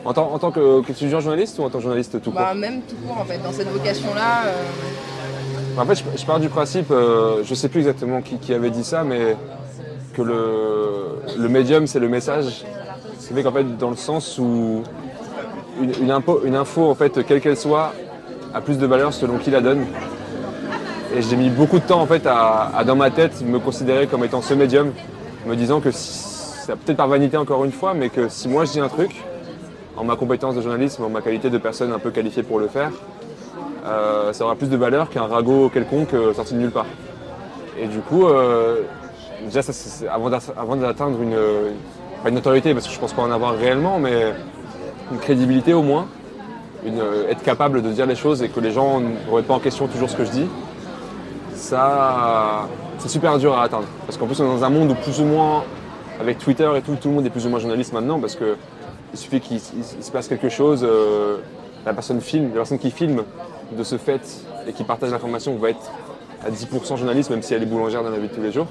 en 0.04 0.14
tant, 0.14 0.32
en 0.32 0.38
tant 0.38 0.52
que- 0.52 0.82
qu'étudiant 0.82 1.20
journaliste 1.22 1.58
ou 1.58 1.64
en 1.64 1.70
tant 1.70 1.78
que 1.78 1.84
journaliste 1.84 2.22
tout 2.22 2.30
court 2.32 2.40
bah, 2.40 2.54
Même 2.54 2.82
tout 2.82 2.96
court 3.08 3.18
en 3.20 3.26
fait, 3.26 3.38
dans 3.40 3.52
cette 3.54 3.70
vocation-là. 3.70 4.46
euh, 4.48 5.82
En 5.82 5.86
fait, 5.86 5.96
je, 5.96 6.04
je 6.20 6.26
pars 6.26 6.40
du 6.40 6.50
principe, 6.50 6.92
je 6.92 7.54
sais 7.56 7.70
plus 7.70 7.80
exactement 7.80 8.22
qui, 8.22 8.38
qui 8.38 8.54
avait 8.54 8.70
dit 8.70 8.84
ça, 8.84 9.04
mais 9.04 9.36
que 10.14 10.22
le, 10.22 11.20
le 11.38 11.50
médium, 11.50 11.88
c'est 11.88 12.00
le 12.00 12.10
message. 12.10 12.64
Ce 13.20 13.30
qui 13.30 13.34
fait 13.34 13.42
qu'en 13.44 13.52
fait, 13.54 13.78
dans 13.78 13.90
le 13.90 13.96
sens 13.96 14.38
où 14.38 14.84
une, 15.82 15.92
une 16.02 16.12
impo- 16.12 16.42
une 16.46 16.56
info, 16.56 16.90
en 16.90 16.96
fait, 16.96 17.26
quelle 17.26 17.42
qu'elle 17.42 17.58
soit, 17.58 17.94
a 18.56 18.62
plus 18.62 18.78
de 18.78 18.86
valeur 18.88 19.14
selon 19.14 19.38
qui 19.38 19.52
la 19.52 19.62
donne. 19.62 19.86
Et 21.16 21.22
j'ai 21.22 21.36
mis 21.36 21.50
beaucoup 21.50 21.78
de 21.80 21.84
temps, 21.86 22.02
en 22.02 22.06
fait, 22.08 22.26
à, 22.26 22.84
dans 22.86 22.96
ma 22.96 23.12
tête, 23.12 23.42
me 23.42 23.60
considérer 23.60 24.08
comme 24.08 24.24
étant 24.24 24.42
ce 24.42 24.54
médium, 24.54 24.92
me 25.46 25.56
disant 25.56 25.80
que, 25.82 25.92
si- 25.92 26.66
peut-être 26.68 26.98
par 26.98 27.08
vanité 27.08 27.38
encore 27.38 27.64
une 27.66 27.72
fois, 27.72 27.94
mais 27.94 28.10
que 28.10 28.28
si 28.30 28.48
moi 28.48 28.66
je 28.66 28.72
dis 28.72 28.80
un 28.80 28.88
truc, 28.90 29.24
en 29.98 30.04
ma 30.04 30.16
compétence 30.16 30.56
de 30.56 30.62
journalisme, 30.62 31.04
en 31.04 31.10
ma 31.10 31.22
qualité 31.22 31.50
de 31.50 31.58
personne 31.58 31.92
un 31.94 32.00
peu 32.00 32.12
qualifiée 32.12 32.44
pour 32.44 32.60
le 32.60 32.68
faire, 32.68 32.92
euh, 33.86 34.34
ça 34.34 34.44
aura 34.46 34.56
plus 34.56 34.70
de 34.70 34.76
valeur 34.78 35.10
qu'un 35.10 35.28
ragot 35.28 35.70
quelconque 35.70 36.14
euh, 36.14 36.34
sorti 36.34 36.56
de 36.56 36.60
nulle 36.60 36.72
part. 36.72 36.88
Et 37.80 37.88
du 37.88 38.00
coup, 38.00 38.26
euh, 38.26 38.82
déjà, 39.46 39.62
ça, 39.62 39.74
avant 40.12 40.30
d'att- 40.30 40.54
avant 40.58 40.76
d'atteindre 40.76 41.22
une, 41.22 41.38
une 42.26 42.34
notoriété, 42.34 42.74
parce 42.74 42.88
que 42.88 42.94
je 42.94 43.00
pense 43.00 43.14
pas 43.14 43.22
en 43.22 43.32
avoir 43.32 43.56
réellement, 43.56 44.00
mais 44.00 44.34
une 45.12 45.20
crédibilité 45.20 45.74
au 45.74 45.84
moins, 45.84 46.08
euh, 46.86 47.30
être 47.30 47.42
capable 47.44 47.82
de 47.82 47.90
dire 47.92 48.06
les 48.06 48.16
choses 48.16 48.42
et 48.44 48.50
que 48.50 48.60
les 48.60 48.72
gens 48.72 49.00
ne 49.00 49.08
remettent 49.30 49.48
pas 49.48 49.54
en 49.56 49.60
question 49.60 49.88
toujours 49.88 50.10
ce 50.10 50.16
que 50.16 50.26
je 50.26 50.32
dis, 50.32 50.48
ça, 51.54 52.68
c'est 53.00 53.10
super 53.10 53.38
dur 53.38 53.58
à 53.58 53.64
atteindre. 53.64 53.88
Parce 54.06 54.18
qu'en 54.18 54.26
plus, 54.28 54.40
on 54.40 54.46
est 54.46 54.60
dans 54.60 54.64
un 54.64 54.70
monde 54.70 54.92
où 54.92 54.96
plus 54.96 55.20
ou 55.20 55.26
moins, 55.26 55.64
avec 56.20 56.38
Twitter 56.40 56.70
et 56.76 56.82
tout, 56.82 56.96
tout 57.02 57.10
le 57.10 57.16
monde 57.16 57.26
est 57.26 57.30
plus 57.30 57.46
ou 57.46 57.50
moins 57.50 57.60
journaliste 57.60 57.94
maintenant, 57.94 58.20
parce 58.20 58.36
que 58.36 58.56
il 59.14 59.18
suffit 59.20 59.40
qu'il 59.40 59.58
il- 59.58 59.84
il 60.00 60.04
se 60.04 60.12
passe 60.12 60.28
quelque 60.28 60.50
chose, 60.50 60.82
euh, 60.84 61.38
la 61.86 61.94
personne 61.94 62.20
filme, 62.22 62.50
la 62.50 62.56
personne 62.58 62.80
qui 62.80 62.92
filme 62.92 63.24
de 63.72 63.84
ce 63.84 63.98
fait 63.98 64.22
et 64.68 64.74
qui 64.74 64.84
partage 64.84 65.12
l'information 65.12 65.56
va 65.56 65.70
être 65.70 65.92
à 66.46 66.50
10% 66.52 66.98
journaliste, 66.98 67.30
même 67.30 67.42
si 67.42 67.54
elle 67.54 67.64
est 67.64 67.68
boulangère 67.68 68.04
dans 68.04 68.10
la 68.10 68.18
vie 68.18 68.28
de 68.28 68.34
tous 68.34 68.42
les 68.42 68.52
jours. 68.52 68.68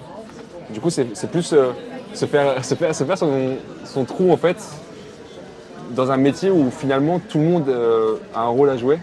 Du 0.70 0.80
coup, 0.80 0.90
c'est 0.90 1.04
plus 1.30 1.52
euh, 1.52 1.70
se 2.12 2.26
faire, 2.26 2.64
se 2.64 2.74
faire, 2.74 3.18
son 3.18 4.04
trou 4.04 4.32
en 4.32 4.36
fait 4.36 4.56
dans 5.94 6.10
un 6.10 6.16
métier 6.16 6.50
où 6.50 6.70
finalement 6.70 7.20
tout 7.28 7.38
le 7.38 7.44
monde 7.44 7.68
euh, 7.68 8.16
a 8.34 8.42
un 8.42 8.48
rôle 8.48 8.70
à 8.70 8.76
jouer. 8.76 8.98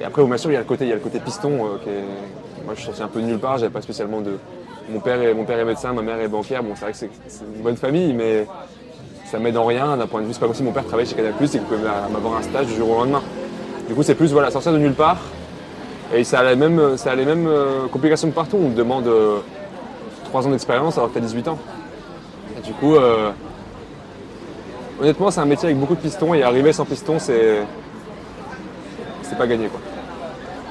Et 0.00 0.04
après, 0.04 0.22
bien 0.24 0.36
sûr, 0.36 0.50
il 0.50 0.54
y 0.54 0.56
a 0.56 0.60
le 0.60 0.64
côté, 1.00 1.20
piston 1.20 1.50
euh, 1.52 1.78
qui 1.82 1.88
est. 1.90 2.64
Moi, 2.64 2.74
je 2.74 2.80
suis 2.80 2.86
sorti 2.86 3.02
un 3.02 3.08
peu 3.08 3.20
de 3.20 3.26
nulle 3.26 3.38
part. 3.38 3.58
J'avais 3.58 3.72
pas 3.72 3.80
spécialement 3.80 4.20
de. 4.20 4.38
Mon 4.90 5.00
père 5.00 5.20
est, 5.20 5.64
médecin, 5.64 5.92
ma 5.92 6.02
mère 6.02 6.20
est 6.20 6.28
banquière. 6.28 6.62
Bon, 6.62 6.70
c'est 6.74 6.82
vrai 6.82 6.92
que 6.92 6.98
c'est 6.98 7.10
une 7.56 7.62
bonne 7.62 7.76
famille, 7.76 8.12
mais 8.14 8.46
ça 9.26 9.38
m'aide 9.38 9.56
en 9.56 9.64
rien 9.66 9.96
d'un 9.96 10.06
point 10.06 10.20
de 10.22 10.26
vue. 10.26 10.32
C'est 10.32 10.40
pas 10.40 10.46
comme 10.46 10.54
si 10.54 10.62
mon 10.62 10.72
père 10.72 10.84
travaillait 10.84 11.08
chez 11.08 11.16
Canal 11.16 11.32
Plus 11.34 11.46
et 11.54 11.58
qu'il 11.58 11.62
pouvait 11.62 11.82
m'a- 11.82 12.08
m'avoir 12.10 12.36
un 12.38 12.42
stage 12.42 12.66
du 12.66 12.74
jour 12.74 12.90
au 12.90 12.94
lendemain. 12.94 13.22
Du 13.86 13.94
coup, 13.94 14.02
c'est 14.02 14.14
plus 14.14 14.32
voilà, 14.32 14.50
sortir 14.50 14.72
de 14.72 14.78
nulle 14.78 14.94
part. 14.94 15.18
Et 16.14 16.24
ça 16.24 16.40
a 16.40 16.44
les 16.44 16.56
mêmes, 16.56 16.78
euh, 16.78 17.86
complications 17.92 18.30
que 18.30 18.34
partout. 18.34 18.56
On 18.62 18.70
te 18.70 18.76
demande 18.76 19.06
euh, 19.06 19.38
3 20.24 20.46
ans 20.46 20.50
d'expérience 20.50 20.96
alors 20.96 21.08
que 21.08 21.14
tu 21.14 21.18
as 21.18 21.26
18 21.26 21.48
ans. 21.48 21.58
Du 22.64 22.72
coup, 22.72 22.96
honnêtement, 25.00 25.30
c'est 25.30 25.40
un 25.40 25.44
métier 25.46 25.66
avec 25.66 25.78
beaucoup 25.78 25.94
de 25.94 26.00
pistons 26.00 26.34
et 26.34 26.42
arriver 26.42 26.72
sans 26.72 26.84
piston, 26.84 27.18
c'est. 27.18 27.58
C'est 29.22 29.36
pas 29.36 29.46
gagné 29.46 29.68
quoi. 29.68 29.80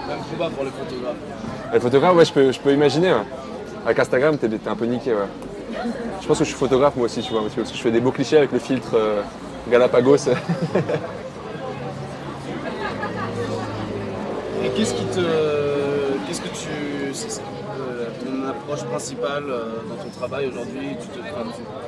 Même 0.07 0.19
combat 0.31 0.49
pour 0.49 0.63
les 0.63 0.71
photographes. 0.71 1.15
Les 1.73 1.79
photographes, 1.79 2.15
ouais, 2.15 2.25
je 2.25 2.33
peux, 2.33 2.51
je 2.51 2.59
peux 2.59 2.73
imaginer. 2.73 3.13
ouais. 3.13 3.25
Avec 3.85 3.99
Instagram, 3.99 4.37
t'es 4.37 4.49
t'es 4.49 4.69
un 4.69 4.75
peu 4.75 4.85
niqué. 4.85 5.13
Ouais. 5.13 5.27
Je 6.21 6.27
pense 6.27 6.39
que 6.39 6.43
je 6.43 6.49
suis 6.49 6.57
photographe 6.57 6.95
moi 6.95 7.05
aussi, 7.05 7.21
tu 7.21 7.31
vois, 7.31 7.41
parce 7.41 7.53
que 7.53 7.63
je 7.63 7.81
fais 7.81 7.91
des 7.91 7.99
beaux 8.01 8.11
clichés 8.11 8.37
avec 8.37 8.51
le 8.51 8.59
filtre 8.59 8.95
euh, 8.95 9.21
Galapagos. 9.69 10.15
Et 14.63 14.69
qu'est-ce 14.75 14.93
qui 14.93 15.05
te. 15.05 15.21
Qu'est-ce 16.27 16.41
que 16.41 16.49
tu. 16.49 16.67
Approche 18.49 18.83
principale 18.85 19.43
euh, 19.49 19.63
dans 19.89 20.03
ton 20.03 20.09
travail 20.09 20.47
aujourd'hui 20.47 20.89
Tu 21.01 21.07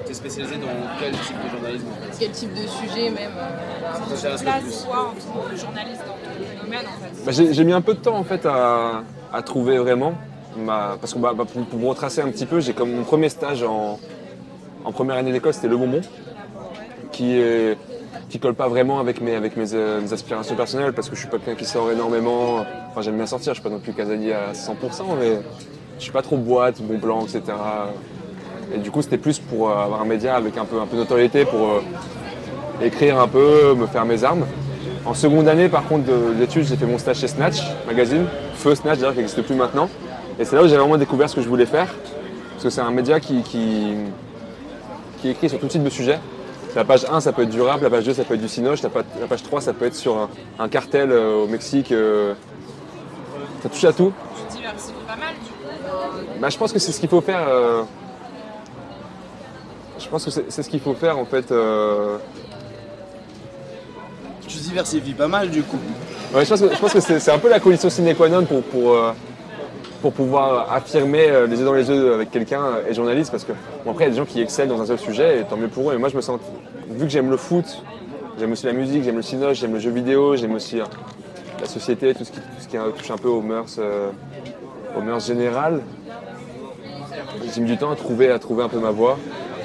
te- 0.10 0.13
spécialisé 0.13 0.56
dans 0.56 0.68
quel 1.00 1.12
type 1.12 1.36
de 1.44 1.50
journalisme 1.56 1.86
en 1.91 2.01
fait? 2.03 2.18
Quel 2.20 2.32
type 2.32 2.53
de 2.53 2.68
sujet 2.68 3.10
même 3.12 3.32
euh, 3.38 4.15
Place, 4.41 4.86
toi, 4.86 5.12
en 5.12 5.41
tant 5.41 5.50
que 5.50 5.56
journaliste 5.56 6.01
dans 6.06 6.13
ton 6.13 6.63
domaine, 6.65 6.79
en 6.86 7.03
fait. 7.03 7.25
Bah, 7.25 7.32
j'ai 7.32 7.53
j'ai 7.53 7.63
mis 7.63 7.74
un 7.74 7.82
peu 7.82 7.94
de 7.94 8.00
temps 8.00 8.15
en 8.18 8.24
fait 8.24 8.46
à, 8.46 9.03
à 9.32 9.41
trouver 9.41 9.77
vraiment. 9.77 10.13
ma- 10.58 10.98
parce 11.00 11.13
que 11.13 11.20
bah, 11.20 11.34
bah, 11.36 11.46
pour, 11.51 11.63
pour 11.65 11.79
me 11.79 11.88
retracer 11.88 12.22
un 12.22 12.29
petit 12.29 12.46
peu, 12.46 12.60
j'ai 12.60 12.74
comme 12.74 12.91
mon 12.91 13.03
premier 13.03 13.29
stage 13.29 13.63
en, 13.63 14.00
en 14.84 14.91
première 14.91 15.15
année 15.18 15.32
d'école, 15.32 15.53
c'était 15.53 15.68
Le 15.68 15.77
Bonbon, 15.77 16.01
qui 17.12 17.38
est, 17.38 17.77
qui 18.29 18.39
colle 18.39 18.56
pas 18.56 18.68
vraiment 18.68 19.00
avec 19.00 19.22
mes, 19.22 19.36
avec 19.36 19.56
mes, 19.58 19.74
euh, 19.74 20.01
mes 20.01 20.12
aspirations 20.12 20.56
personnelles 20.56 20.94
parce 20.94 21.10
que 21.10 21.15
je 21.15 21.22
suis 21.22 21.29
pas 21.29 21.38
quelqu'un 21.38 21.56
qui 21.60 21.65
sort 21.65 21.91
énormément. 21.91 22.65
Enfin, 22.89 23.01
j'aime 23.01 23.15
bien 23.18 23.25
sortir, 23.27 23.53
je 23.53 23.60
suis 23.60 23.63
pas 23.63 23.74
non 23.74 23.79
plus 23.79 23.94
casanier 23.94 24.34
à 24.34 24.53
100%, 24.53 24.74
mais 25.20 25.39
je 26.00 26.06
suis 26.06 26.12
pas 26.13 26.22
trop 26.22 26.38
boîte, 26.38 26.82
bon 26.82 26.98
blanc, 26.98 27.22
etc. 27.22 27.41
Et 28.74 28.77
du 28.77 28.89
coup, 28.89 29.01
c'était 29.01 29.18
plus 29.18 29.39
pour 29.39 29.70
euh, 29.70 29.84
avoir 29.84 30.01
un 30.01 30.06
média 30.06 30.36
avec 30.36 30.58
un 30.58 30.65
peu, 30.65 30.79
un 30.79 30.86
peu 30.86 30.96
de 30.96 31.01
notoriété, 31.01 31.46
pour 31.46 31.70
euh, 31.70 31.82
écrire 32.82 33.20
un 33.20 33.27
peu, 33.27 33.75
me 33.75 33.86
faire 33.86 34.06
mes 34.06 34.24
armes. 34.24 34.46
En 35.06 35.13
seconde 35.13 35.48
année, 35.48 35.70
par 35.70 35.84
contre, 35.88 36.06
de 36.06 36.39
l'étude, 36.39 36.65
j'ai 36.65 36.77
fait 36.77 36.86
mon 36.86 36.98
stage 36.98 37.18
chez 37.18 37.27
Snatch 37.27 37.62
Magazine, 37.86 38.25
Feu 38.56 38.75
Snatch 38.75 39.00
d'ailleurs, 39.00 39.13
qui 39.13 39.20
n'existe 39.20 39.41
plus 39.41 39.56
maintenant. 39.56 39.89
Et 40.39 40.46
c'est 40.46 40.56
là 40.56 40.63
où 40.63 40.68
j'ai 40.68 40.77
vraiment 40.77 40.98
découvert 40.98 41.29
ce 41.29 41.36
que 41.36 41.41
je 41.41 41.50
voulais 41.50 41.65
faire, 41.65 41.94
parce 42.51 42.63
que 42.63 42.70
c'est 42.70 42.82
un 42.82 42.91
média 42.91 43.20
qui, 43.20 43.41
qui, 43.41 43.96
écrit 45.25 45.50
sur 45.50 45.60
tout 45.60 45.68
type 45.68 45.84
de 45.84 45.89
sujets. 45.89 46.20
La 46.75 46.86
page 46.86 47.06
1, 47.12 47.20
ça 47.20 47.34
peut 47.34 47.41
être 47.41 47.50
du 47.50 47.62
rap, 47.62 47.82
la 47.82 47.89
page 47.89 48.06
2, 48.06 48.13
ça 48.13 48.24
peut 48.24 48.36
être 48.36 48.41
du 48.41 48.48
cinoche, 48.48 48.84
la 48.84 48.89
page, 48.89 49.03
la 49.20 49.27
page 49.27 49.44
3, 49.44 49.62
ça 49.62 49.74
peut 49.74 49.86
être 49.86 49.96
sur 49.96 50.29
un, 50.60 50.70
cartel 50.70 51.12
euh, 51.12 51.44
au 51.44 51.48
Mexique. 51.48 51.94
ça 53.63 53.70
touche 53.70 53.84
à 53.84 53.91
tout. 53.91 54.13
Tu 54.56 54.62
pas 55.08 55.15
mal. 55.15 55.34
Bah, 56.39 56.50
je 56.50 56.58
pense 56.58 56.72
que 56.74 56.79
c'est 56.79 56.91
ce 56.91 57.00
qu'il 57.00 57.10
faut 57.10 57.22
faire. 57.22 57.46
euh, 57.48 57.84
Je 60.00 60.08
pense 60.08 60.25
que 60.25 60.31
c'est 60.31 60.63
ce 60.63 60.69
qu'il 60.69 60.79
faut 60.79 60.93
faire 60.93 61.17
en 61.17 61.25
fait. 61.25 61.51
euh, 61.51 62.17
Tu 64.48 64.58
diversifies 64.58 65.13
pas 65.13 65.27
mal 65.27 65.50
du 65.50 65.63
coup. 65.63 65.77
Ouais, 66.34 66.46
je 66.46 66.50
pense 66.79 66.93
que, 66.93 67.00
c'est 67.00 67.31
un 67.31 67.39
peu 67.39 67.50
la 67.50 67.60
condition 67.60 67.89
sine 67.89 68.13
qua 68.15 68.29
non 68.29 68.46
pour, 68.46 68.62
pour, 68.63 68.93
euh, 68.93 69.12
pour 70.01 70.13
pouvoir 70.13 70.72
affirmer 70.72 71.27
les 71.48 71.58
yeux 71.60 71.65
dans 71.65 71.74
les 71.74 71.89
yeux 71.89 72.13
avec 72.13 72.29
quelqu'un 72.31 72.63
et 72.89 72.93
journaliste 72.93 73.31
parce 73.31 73.43
que 73.43 73.51
bon, 73.84 73.91
après 73.91 74.05
il 74.05 74.08
y 74.08 74.10
a 74.10 74.12
des 74.12 74.17
gens 74.17 74.25
qui 74.25 74.39
excellent 74.41 74.75
dans 74.75 74.81
un 74.81 74.86
seul 74.86 75.00
sujet 75.00 75.39
et 75.41 75.43
tant 75.43 75.58
mieux 75.58 75.67
pour 75.67 75.89
eux. 75.91 75.96
Et 75.96 75.98
moi 75.98 76.10
je 76.10 76.15
me 76.15 76.22
sens, 76.22 76.39
vu 76.89 77.05
que 77.05 77.12
j'aime 77.12 77.29
le 77.31 77.38
foot, 77.38 77.65
j'aime 78.39 78.51
aussi 78.51 78.65
la 78.67 78.74
musique, 78.74 79.03
j'aime 79.03 79.15
le 79.17 79.22
cinéma, 79.24 79.53
j'aime 79.53 79.74
le 79.74 79.79
jeu 79.79 79.89
vidéo, 79.91 80.36
j'aime 80.36 80.53
aussi 80.53 80.77
la 81.60 81.65
société, 81.67 82.13
tout 82.13 82.24
ce 82.24 82.31
qui, 82.31 82.38
tout 82.39 82.46
ce 82.60 82.67
qui 82.67 82.77
touche 82.98 83.12
un 83.12 83.17
peu 83.17 83.27
aux 83.27 83.41
mœurs, 83.41 83.75
euh, 83.79 84.10
aux 84.98 85.01
mœurs 85.01 85.25
générales. 85.25 85.81
J'ai 87.53 87.62
mis 87.62 87.67
du 87.67 87.77
temps 87.77 87.91
à 87.91 87.96
trouver, 87.96 88.31
à 88.31 88.39
trouver 88.39 88.63
un 88.63 88.69
peu 88.69 88.79
ma 88.79 88.91
voie. 88.91 89.17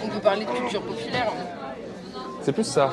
On 0.04 0.08
peut 0.08 0.20
parler 0.20 0.44
de 0.44 0.50
culture 0.50 0.82
populaire. 0.82 1.32
C'est 2.42 2.52
plus 2.52 2.64
ça. 2.64 2.90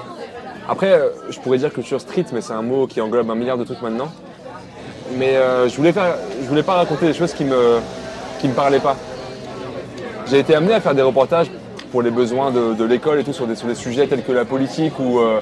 Après, 0.68 0.92
euh, 0.92 1.10
je 1.30 1.40
pourrais 1.40 1.58
dire 1.58 1.74
culture 1.74 2.00
street, 2.00 2.26
mais 2.34 2.42
c'est 2.42 2.54
un 2.54 2.62
mot 2.62 2.88
qui 2.88 3.02
englobe 3.02 3.30
un 3.30 3.36
milliard 3.36 3.58
de 3.58 3.64
trucs 3.64 3.82
maintenant. 3.82 4.10
Mais 5.18 5.36
euh, 5.36 5.68
je 5.68 5.76
voulais 5.76 5.92
faire, 5.92 6.16
je 6.42 6.48
voulais 6.48 6.64
pas 6.64 6.76
raconter 6.76 7.06
des 7.08 7.14
choses 7.14 7.34
qui 7.34 7.44
me, 7.44 7.80
qui 8.40 8.48
me 8.48 8.54
parlaient 8.54 8.80
pas. 8.80 8.96
J'ai 10.28 10.40
été 10.40 10.56
amené 10.56 10.74
à 10.74 10.80
faire 10.80 10.96
des 10.96 11.02
reportages 11.02 11.52
pour 11.92 12.02
les 12.02 12.12
besoins 12.12 12.52
de, 12.52 12.74
de 12.74 12.84
l'école 12.86 13.20
et 13.20 13.24
tout 13.24 13.34
sur 13.34 13.48
des, 13.48 13.56
sur 13.56 13.68
des 13.68 13.76
sujets 13.76 14.08
tels 14.08 14.24
que 14.24 14.32
la 14.32 14.46
politique 14.46 14.98
ou, 15.00 15.20
euh, 15.20 15.42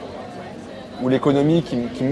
ou 1.04 1.10
l'économie 1.10 1.62
qui, 1.62 1.78
qui 1.94 2.06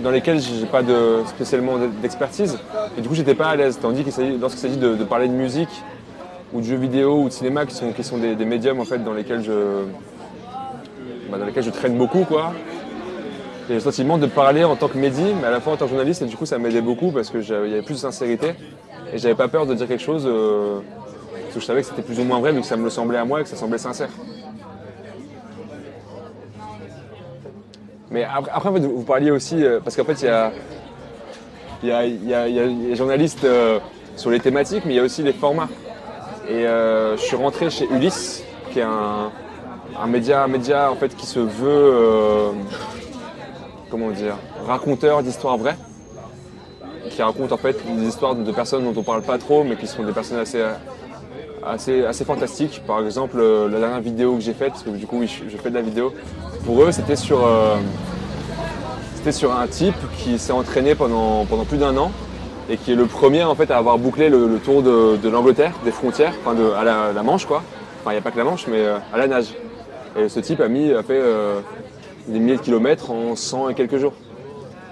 dans 0.00 0.10
lesquels 0.10 0.40
j'ai 0.40 0.66
pas 0.66 0.82
de, 0.82 1.22
spécialement 1.26 1.76
d'expertise. 2.02 2.58
Et 2.96 3.00
du 3.00 3.08
coup, 3.08 3.14
j'étais 3.14 3.34
pas 3.34 3.48
à 3.48 3.56
l'aise. 3.56 3.78
Tandis 3.80 4.10
s'agit, 4.10 4.38
lorsqu'il 4.38 4.60
s'agit 4.60 4.76
de, 4.76 5.04
parler 5.04 5.28
de 5.28 5.32
musique 5.32 5.82
ou 6.52 6.60
de 6.60 6.64
jeux 6.64 6.76
vidéo 6.76 7.22
ou 7.22 7.28
de 7.28 7.32
cinéma, 7.32 7.66
qui 7.66 7.74
sont, 7.74 7.92
qui 7.92 8.04
sont 8.04 8.18
des, 8.18 8.34
médiums 8.44 8.80
en 8.80 8.84
fait 8.84 9.02
dans 9.02 9.12
lesquels 9.12 9.42
je, 9.42 9.84
bah, 11.30 11.38
dans 11.38 11.46
lesquels 11.46 11.64
je 11.64 11.70
traîne 11.70 11.96
beaucoup, 11.96 12.24
quoi. 12.24 12.52
J'ai 13.68 13.74
le 13.74 13.80
sentiment 13.80 14.16
de 14.16 14.26
parler 14.26 14.64
en 14.64 14.76
tant 14.76 14.88
que 14.88 14.96
médi, 14.96 15.24
mais 15.40 15.46
à 15.46 15.50
la 15.50 15.60
fois 15.60 15.74
en 15.74 15.76
tant 15.76 15.84
que 15.84 15.90
journaliste, 15.90 16.22
et 16.22 16.26
du 16.26 16.36
coup, 16.36 16.46
ça 16.46 16.58
m'aidait 16.58 16.80
beaucoup 16.80 17.10
parce 17.10 17.28
qu'il 17.28 17.42
y 17.42 17.52
avait 17.52 17.82
plus 17.82 17.94
de 17.94 18.00
sincérité. 18.00 18.54
Et 19.12 19.18
j'avais 19.18 19.34
pas 19.34 19.48
peur 19.48 19.66
de 19.66 19.74
dire 19.74 19.86
quelque 19.86 20.02
chose, 20.02 20.24
euh, 20.26 20.80
parce 21.42 21.54
que 21.54 21.60
je 21.60 21.64
savais 21.64 21.82
que 21.82 21.86
c'était 21.86 22.02
plus 22.02 22.18
ou 22.18 22.24
moins 22.24 22.40
vrai, 22.40 22.52
vu 22.52 22.60
que 22.60 22.66
ça 22.66 22.76
me 22.76 22.84
le 22.84 22.90
semblait 22.90 23.18
à 23.18 23.24
moi 23.24 23.40
et 23.40 23.42
que 23.42 23.48
ça 23.48 23.56
semblait 23.56 23.78
sincère. 23.78 24.08
Mais 28.10 28.24
après, 28.24 28.68
en 28.70 28.72
fait, 28.74 28.80
vous 28.80 29.02
parliez 29.02 29.30
aussi, 29.30 29.62
euh, 29.62 29.80
parce 29.82 29.94
qu'en 29.96 30.04
fait, 30.04 30.20
il 30.22 30.26
y 30.26 30.30
a, 30.30 30.52
y, 31.82 31.90
a, 31.92 32.06
y 32.06 32.34
a- 32.34 32.48
y 32.48 32.92
a 32.92 32.94
journalistes 32.94 33.44
euh, 33.44 33.78
sur 34.16 34.30
les 34.30 34.40
thématiques, 34.40 34.84
mais 34.86 34.94
il 34.94 34.96
y 34.96 35.00
a 35.00 35.02
aussi 35.04 35.22
les 35.22 35.32
formats. 35.32 35.68
Et 36.48 36.66
euh, 36.66 37.16
je 37.16 37.22
suis 37.22 37.36
rentré 37.36 37.68
chez 37.70 37.86
Ulysse, 37.90 38.42
qui 38.72 38.78
est 38.78 38.82
un, 38.82 39.30
un 40.00 40.06
média, 40.06 40.46
média 40.46 40.90
en 40.90 40.94
fait 40.96 41.14
qui 41.14 41.26
se 41.26 41.40
veut, 41.40 42.52
comment 43.90 44.10
dire, 44.10 44.36
raconteur 44.66 45.22
d'histoires 45.22 45.58
vraies, 45.58 45.76
qui 47.10 47.22
raconte 47.22 47.52
en 47.52 47.56
fait 47.58 47.76
des 47.96 48.06
histoires 48.06 48.34
de 48.34 48.52
personnes 48.52 48.84
dont 48.90 48.98
on 48.98 49.02
parle 49.02 49.22
pas 49.22 49.36
trop, 49.38 49.62
mais 49.64 49.76
qui 49.76 49.86
sont 49.86 50.02
des 50.04 50.12
personnes 50.12 50.38
assez, 50.38 50.62
assez, 51.68 52.04
assez. 52.04 52.24
Par 52.86 53.04
exemple, 53.04 53.36
euh, 53.38 53.68
la 53.68 53.78
dernière 53.78 54.00
vidéo 54.00 54.34
que 54.36 54.40
j'ai 54.40 54.52
faite, 54.54 54.70
parce 54.70 54.82
que 54.82 54.90
du 54.90 55.06
coup, 55.06 55.18
oui, 55.20 55.26
je, 55.28 55.56
fais 55.56 55.70
de 55.70 55.74
la 55.74 55.82
vidéo. 55.82 56.12
Pour 56.64 56.82
eux, 56.82 56.92
c'était 56.92 57.16
sur, 57.16 57.46
euh, 57.46 57.76
un 59.26 59.66
type 59.66 59.94
qui 60.16 60.38
s'est 60.38 60.52
entraîné 60.52 60.94
pendant, 60.94 61.44
plus 61.68 61.78
d'un 61.78 61.96
an 61.96 62.10
et 62.70 62.76
qui 62.76 62.92
est 62.92 62.94
le 62.94 63.06
premier 63.06 63.44
en 63.44 63.54
fait 63.54 63.70
à 63.70 63.78
avoir 63.78 63.98
bouclé 63.98 64.28
le, 64.28 64.58
tour 64.62 64.82
de, 64.82 65.28
l'Angleterre, 65.28 65.72
des 65.84 65.90
frontières, 65.90 66.34
à 66.46 66.84
la, 66.84 67.22
Manche 67.22 67.46
quoi. 67.46 67.62
Enfin, 68.00 68.12
il 68.12 68.14
n'y 68.14 68.18
a 68.18 68.22
pas 68.22 68.30
que 68.30 68.38
la 68.38 68.44
Manche, 68.44 68.66
mais 68.68 68.80
euh, 68.80 68.98
à 69.12 69.18
la 69.18 69.26
nage. 69.26 69.54
Et 70.18 70.28
ce 70.28 70.40
type 70.40 70.60
a 70.60 70.68
mis, 70.68 70.90
fait 71.06 71.22
des 72.26 72.38
milliers 72.38 72.56
de 72.56 72.62
kilomètres 72.62 73.10
en 73.10 73.36
100 73.36 73.70
et 73.70 73.74
quelques 73.74 73.98
jours. 73.98 74.14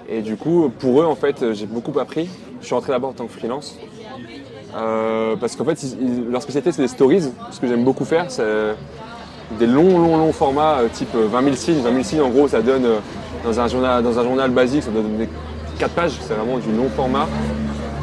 Et 0.07 0.21
du 0.21 0.37
coup, 0.37 0.71
pour 0.79 1.01
eux, 1.01 1.05
en 1.05 1.15
fait, 1.15 1.53
j'ai 1.53 1.65
beaucoup 1.65 1.97
appris. 1.99 2.29
Je 2.61 2.65
suis 2.65 2.75
rentré 2.75 2.91
là-bas 2.91 3.09
en 3.09 3.13
tant 3.13 3.25
que 3.25 3.33
freelance. 3.33 3.77
Euh, 4.77 5.35
parce 5.35 5.55
qu'en 5.55 5.65
fait, 5.65 5.79
leur 6.29 6.41
spécialité, 6.41 6.71
c'est 6.71 6.81
les 6.81 6.87
stories. 6.87 7.23
Ce 7.51 7.59
que 7.59 7.67
j'aime 7.67 7.83
beaucoup 7.83 8.05
faire, 8.05 8.25
c'est 8.29 8.43
des 9.59 9.67
longs, 9.67 9.97
longs, 9.99 10.17
longs 10.17 10.31
formats, 10.31 10.79
euh, 10.79 10.87
type 10.91 11.15
euh, 11.15 11.27
20 11.27 11.43
000 11.43 11.55
signes. 11.55 11.81
20 11.81 11.91
000 11.91 12.03
signes, 12.03 12.21
en 12.21 12.29
gros, 12.29 12.47
ça 12.47 12.61
donne, 12.61 12.85
euh, 12.85 12.99
dans 13.43 13.59
un 13.59 13.67
journal, 13.67 14.03
dans 14.03 14.19
un 14.19 14.23
journal 14.23 14.51
basique, 14.51 14.83
ça 14.83 14.91
donne 14.91 15.17
des 15.17 15.29
4 15.79 15.91
pages. 15.93 16.11
C'est 16.21 16.33
vraiment 16.33 16.57
du 16.57 16.71
long 16.71 16.89
format, 16.89 17.27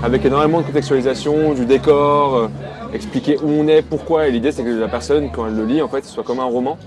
avec 0.02 0.24
énormément 0.24 0.60
de 0.60 0.66
contextualisation, 0.66 1.52
du 1.52 1.66
décor, 1.66 2.34
euh, 2.34 2.48
expliquer 2.94 3.38
où 3.42 3.48
on 3.48 3.68
est, 3.68 3.82
pourquoi. 3.82 4.26
Et 4.26 4.30
l'idée, 4.30 4.52
c'est 4.52 4.64
que 4.64 4.70
la 4.70 4.88
personne, 4.88 5.30
quand 5.32 5.46
elle 5.46 5.56
le 5.56 5.64
lit, 5.64 5.82
en 5.82 5.88
fait, 5.88 6.04
soit 6.04 6.24
comme 6.24 6.40
un 6.40 6.44
roman, 6.44 6.78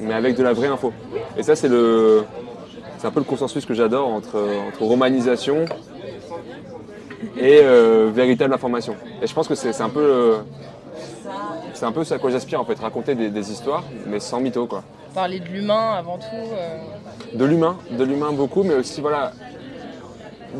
mais 0.00 0.14
avec 0.14 0.36
de 0.36 0.42
la 0.42 0.52
vraie 0.52 0.68
info. 0.68 0.92
Et 1.36 1.42
ça, 1.42 1.54
c'est 1.54 1.68
le, 1.68 2.24
c'est 2.98 3.06
un 3.06 3.10
peu 3.10 3.20
le 3.20 3.24
consensus 3.24 3.64
que 3.64 3.74
j'adore 3.74 4.08
entre 4.08 4.38
romanisation 4.80 5.66
et 7.38 7.60
euh, 7.62 8.10
véritable 8.12 8.54
information. 8.54 8.94
Et 9.22 9.26
je 9.26 9.34
pense 9.34 9.48
que 9.48 9.54
c'est 9.54 9.80
un 9.80 9.88
peu, 9.88 10.00
euh, 10.00 10.36
c'est 11.74 11.84
un 11.84 11.92
peu 11.92 12.04
ce 12.04 12.14
à 12.14 12.18
quoi 12.18 12.30
j'aspire 12.30 12.60
en 12.60 12.64
fait, 12.64 12.78
raconter 12.78 13.14
des, 13.14 13.28
des 13.30 13.50
histoires, 13.52 13.84
mais 14.06 14.20
sans 14.20 14.40
mytho 14.40 14.66
quoi. 14.66 14.82
Parler 15.14 15.40
de 15.40 15.46
l'humain 15.48 15.94
avant 15.98 16.18
tout. 16.18 16.24
euh, 16.32 16.78
De 17.34 17.44
l'humain, 17.44 17.76
de 17.90 18.04
l'humain 18.04 18.32
beaucoup, 18.32 18.62
mais 18.62 18.74
aussi 18.74 19.00
voilà, 19.00 19.32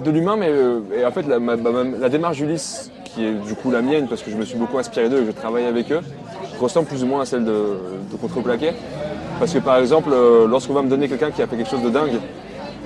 de 0.05 0.11
l'humain, 0.11 0.37
mais 0.37 0.49
euh, 0.49 0.81
et 0.97 1.05
en 1.05 1.11
fait 1.11 1.23
la, 1.27 1.39
ma- 1.39 1.57
ma- 1.57 1.85
la 1.85 2.09
démarche 2.09 2.37
d'Ulysse, 2.39 2.91
qui 3.05 3.25
est 3.25 3.33
du 3.33 3.55
coup 3.55 3.71
la 3.71 3.83
mienne 3.83 4.07
parce 4.09 4.23
que 4.23 4.31
je 4.31 4.37
me 4.37 4.45
suis 4.45 4.57
beaucoup 4.59 4.79
inspiré 4.79 5.09
d'eux 5.09 5.23
et 5.23 5.27
je 5.27 5.31
travaille 5.33 5.65
avec 5.67 5.91
eux, 5.93 6.01
ressemble 6.61 6.87
plus 6.87 7.03
ou 7.03 7.07
moins 7.07 7.23
à 7.23 7.25
celle 7.25 7.45
de, 7.45 7.51
de 8.11 8.17
Contreplaqué. 8.21 8.73
Parce 9.39 9.53
que 9.53 9.59
par 9.59 9.79
exemple, 9.79 10.11
euh, 10.13 10.47
lorsqu'on 10.47 10.75
va 10.75 10.83
me 10.83 10.89
donner 10.91 11.09
quelqu'un 11.09 11.31
qui 11.31 11.43
a 11.43 11.47
fait 11.47 11.57
quelque 11.57 11.71
chose 11.71 11.83
de 11.83 11.91
dingue 11.91 12.19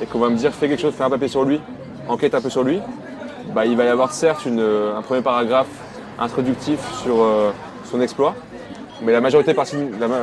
et 0.00 0.06
qu'on 0.06 0.18
va 0.18 0.28
me 0.30 0.36
dire 0.36 0.52
fais 0.52 0.68
quelque 0.68 0.80
chose, 0.80 0.94
fais 0.94 1.04
un 1.04 1.10
papier 1.10 1.28
sur 1.28 1.44
lui, 1.44 1.60
enquête 2.08 2.34
un 2.34 2.40
peu 2.40 2.48
sur 2.50 2.62
lui, 2.62 2.80
bah, 3.52 3.66
il 3.66 3.76
va 3.76 3.84
y 3.84 3.88
avoir 3.88 4.12
certes 4.12 4.46
une, 4.46 4.60
euh, 4.60 4.96
un 4.96 5.02
premier 5.02 5.22
paragraphe 5.22 5.66
introductif 6.18 6.78
sur 7.02 7.22
euh, 7.22 7.50
son 7.90 8.00
exploit, 8.00 8.34
mais 9.02 9.12
la 9.12 9.20
majorité 9.20 9.54
partie, 9.54 9.76
la, 10.00 10.08
ma- 10.08 10.20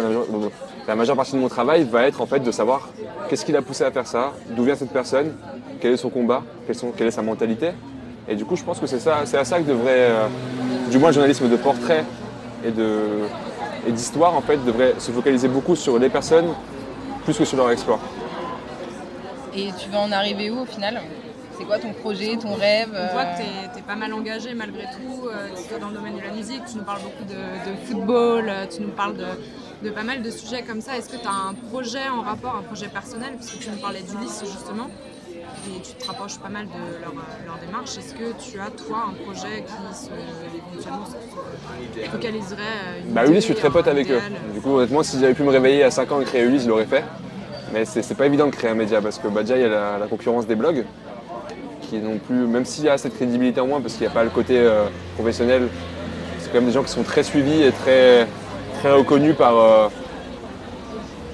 la 0.88 0.96
majeure- 0.96 1.16
partie 1.16 1.34
de 1.34 1.38
mon 1.40 1.50
travail 1.50 1.84
va 1.84 2.04
être 2.08 2.22
en 2.22 2.26
fait 2.26 2.40
de 2.40 2.52
savoir 2.52 2.90
qu'est-ce 3.30 3.46
qui 3.46 3.52
l'a 3.52 3.62
poussé 3.62 3.84
à 3.84 3.92
faire 3.92 4.08
ça, 4.08 4.32
d'où 4.50 4.64
vient 4.64 4.76
cette 4.76 4.92
personne, 4.92 5.34
quel 5.80 5.94
est 5.94 5.98
son 5.98 6.10
combat, 6.10 6.44
quelles 6.66 6.76
sont- 6.76 6.92
quelle 6.96 7.08
est 7.08 7.12
sa 7.12 7.22
mentalité. 7.22 7.72
Et 8.28 8.36
du 8.36 8.46
coup, 8.46 8.56
je 8.56 8.64
pense 8.64 8.80
que 8.80 8.88
c'est 8.88 9.00
ça, 9.00 9.18
c'est 9.26 9.38
à 9.38 9.44
ça 9.46 9.60
que 9.60 9.64
devrait, 9.68 10.10
euh, 10.12 10.28
du 10.90 10.98
moins 10.98 11.10
le 11.10 11.14
journalisme 11.14 11.50
de 11.50 11.56
portrait 11.58 12.06
et 12.66 12.72
de 12.72 13.00
et 13.88 13.92
d'histoire 13.92 14.36
en 14.36 14.42
fait 14.42 14.64
devrait 14.64 14.94
se 15.00 15.10
focaliser 15.12 15.48
beaucoup 15.48 15.76
sur 15.76 15.98
les 15.98 16.08
personnes 16.10 16.50
plus 17.26 17.36
que 17.36 17.44
sur 17.46 17.58
leur 17.58 17.72
exploit. 17.72 17.98
Et 19.56 19.70
tu 19.78 19.90
vas 19.90 20.00
en 20.02 20.12
arriver 20.12 20.52
où 20.52 20.60
au 20.62 20.66
final? 20.66 21.02
C'est 21.58 21.66
quoi 21.66 21.80
ton 21.80 21.94
projet, 21.94 22.38
ton 22.38 22.54
rêve 22.54 22.90
On 22.94 23.14
voit 23.14 23.22
euh, 23.24 23.34
que 23.38 23.74
tu 23.74 23.80
es, 23.80 23.82
pas 23.82 23.96
mal 23.96 24.14
engagé 24.14 24.54
malgré 24.54 24.84
tout, 24.84 25.28
euh, 25.28 25.50
toi 25.70 25.80
dans 25.80 25.90
le 25.90 25.96
domaine 25.96 26.16
de 26.16 26.22
la 26.22 26.32
musique, 26.32 26.64
tu 26.70 26.78
nous 26.78 26.84
parles 26.84 27.02
beaucoup 27.02 27.24
de, 27.26 27.34
de 27.34 27.76
football, 27.86 28.46
euh, 28.48 28.66
tu 28.68 28.82
nous 28.82 28.90
parles 28.90 29.18
de, 29.18 29.26
de 29.84 29.90
pas 29.90 30.04
mal 30.04 30.22
de 30.22 30.30
sujets 30.30 30.64
comme 30.64 30.82
ça. 30.82 30.98
Est-ce 30.98 31.10
que 31.10 31.18
tu 31.18 31.28
as 31.28 31.50
un 31.50 31.54
projet 31.54 32.08
en 32.10 32.22
rapport, 32.22 32.56
un 32.56 32.64
projet 32.64 32.88
personnel, 32.88 33.34
puisque 33.36 33.60
tu 33.60 33.70
nous 33.70 33.78
parlais 33.82 34.02
d'Ulysse 34.02 34.44
justement 34.46 34.88
et 35.68 35.82
tu 35.82 35.94
te 35.94 36.08
rapproches 36.08 36.40
pas 36.40 36.50
mal 36.50 36.66
de 36.66 37.02
leur, 37.02 37.12
euh, 37.12 37.46
leur 37.46 37.58
démarche. 37.66 37.98
Est-ce 37.98 38.14
que 38.14 38.34
tu 38.42 38.60
as, 38.60 38.70
toi, 38.72 39.06
un 39.10 39.14
projet 39.24 39.64
qui 39.66 39.96
se, 39.96 40.10
éventuellement 40.74 41.06
se 41.06 42.10
focaliserait 42.10 42.62
euh, 42.62 43.08
une 43.08 43.14
Bah 43.14 43.26
Ulysse, 43.26 43.42
je 43.42 43.54
suis 43.54 43.56
très 43.56 43.70
pote 43.70 43.88
avec 43.88 44.10
eux. 44.10 44.20
Du 44.54 44.62
coup, 44.62 44.78
honnêtement, 44.78 45.04
si 45.04 45.20
j'avais 45.20 45.34
pu 45.34 45.44
me 45.44 45.50
réveiller 45.52 45.84
à 45.84 45.92
5 45.92 46.12
ans 46.12 46.22
et 46.22 46.26
créer 46.26 46.44
Ulysse, 46.44 46.64
je 46.64 46.70
l'aurais 46.70 46.86
fait. 46.86 47.04
Mais 47.74 47.86
c'est 47.86 48.02
c'est 48.02 48.16
pas 48.16 48.26
évident 48.26 48.48
de 48.48 48.52
créer 48.52 48.70
un 48.70 48.76
média 48.76 49.02
parce 49.02 49.18
que 49.18 49.28
bah, 49.28 49.42
déjà, 49.42 49.56
il 49.58 49.62
y 49.62 49.66
a 49.66 49.70
la, 49.70 49.98
la 49.98 50.08
concurrence 50.08 50.46
des 50.46 50.56
blogs 50.56 50.86
qui 52.00 52.18
plus, 52.28 52.48
même 52.48 52.66
s'il 52.66 52.86
y 52.86 52.90
a 52.90 52.98
cette 52.98 53.16
crédibilité 53.16 53.60
en 53.60 53.68
moins 53.68 53.82
parce 53.82 53.96
qu'il 53.96 54.04
n'y 54.04 54.12
a 54.12 54.14
pas 54.14 54.24
le 54.24 54.30
côté 54.30 54.58
euh, 54.58 54.86
professionnel, 55.16 55.68
c'est 56.40 56.48
quand 56.48 56.60
même 56.60 56.68
des 56.68 56.72
gens 56.72 56.84
qui 56.84 56.92
sont 56.92 57.04
très 57.04 57.24
suivis 57.24 57.64
et 57.64 57.72
très, 57.72 58.28
très 58.80 58.92
reconnus 58.92 59.36
par, 59.36 59.58
euh, 59.58 59.88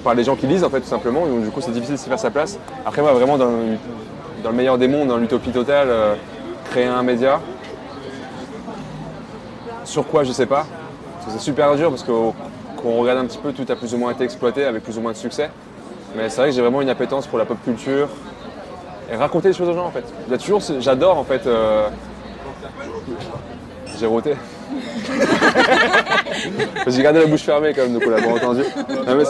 par 0.02 0.14
les 0.14 0.24
gens 0.24 0.34
qui 0.34 0.46
lisent 0.46 0.64
en 0.64 0.70
fait 0.70 0.80
tout 0.80 0.88
simplement. 0.88 1.26
Donc 1.26 1.44
du 1.44 1.50
coup, 1.50 1.60
c'est 1.60 1.70
difficile 1.70 1.94
de 1.94 2.00
se 2.00 2.08
faire 2.08 2.18
sa 2.18 2.30
place. 2.30 2.58
Après, 2.84 3.02
moi, 3.02 3.12
vraiment, 3.12 3.38
dans, 3.38 3.50
dans 4.42 4.50
le 4.50 4.56
meilleur 4.56 4.78
des 4.78 4.88
mondes, 4.88 5.08
dans 5.08 5.16
l'utopie 5.18 5.50
totale, 5.50 5.88
euh, 5.90 6.14
créer 6.70 6.86
un 6.86 7.02
média. 7.02 7.40
Sur 9.84 10.06
quoi, 10.06 10.24
je 10.24 10.32
sais 10.32 10.46
pas. 10.46 10.66
C'est 11.28 11.40
super 11.40 11.76
dur 11.76 11.90
parce 11.90 12.02
que 12.02 12.10
quand 12.10 12.88
on 12.88 13.00
regarde 13.00 13.18
un 13.18 13.26
petit 13.26 13.38
peu, 13.38 13.52
tout 13.52 13.70
a 13.70 13.76
plus 13.76 13.94
ou 13.94 13.98
moins 13.98 14.12
été 14.12 14.24
exploité 14.24 14.64
avec 14.64 14.82
plus 14.82 14.98
ou 14.98 15.00
moins 15.00 15.12
de 15.12 15.16
succès. 15.16 15.50
Mais 16.16 16.30
c'est 16.30 16.40
vrai 16.40 16.50
que 16.50 16.56
j'ai 16.56 16.62
vraiment 16.62 16.80
une 16.80 16.88
appétence 16.88 17.26
pour 17.26 17.38
la 17.38 17.44
pop 17.44 17.58
culture 17.64 18.08
et 19.10 19.16
raconter 19.16 19.48
les 19.48 19.54
choses 19.54 19.68
aux 19.68 19.74
gens 19.74 19.86
en 19.86 19.90
fait. 19.90 20.04
Il 20.26 20.32
y 20.32 20.34
a 20.34 20.38
toujours, 20.38 20.62
ce- 20.62 20.80
j'adore 20.80 21.16
en 21.18 21.24
fait. 21.24 21.46
euh, 21.46 21.88
J'ai 23.98 24.06
roté. 24.06 24.34
j'ai 26.86 27.02
gardé 27.02 27.20
la 27.20 27.26
bouche 27.26 27.42
fermée 27.42 27.72
quand 27.74 27.82
même, 27.82 27.94
donc 27.94 28.02
on 28.06 28.10
l'a 28.10 28.20
pas 28.22 28.28
entendu. 28.28 28.60
Non, 29.06 29.14
mais 29.16 29.24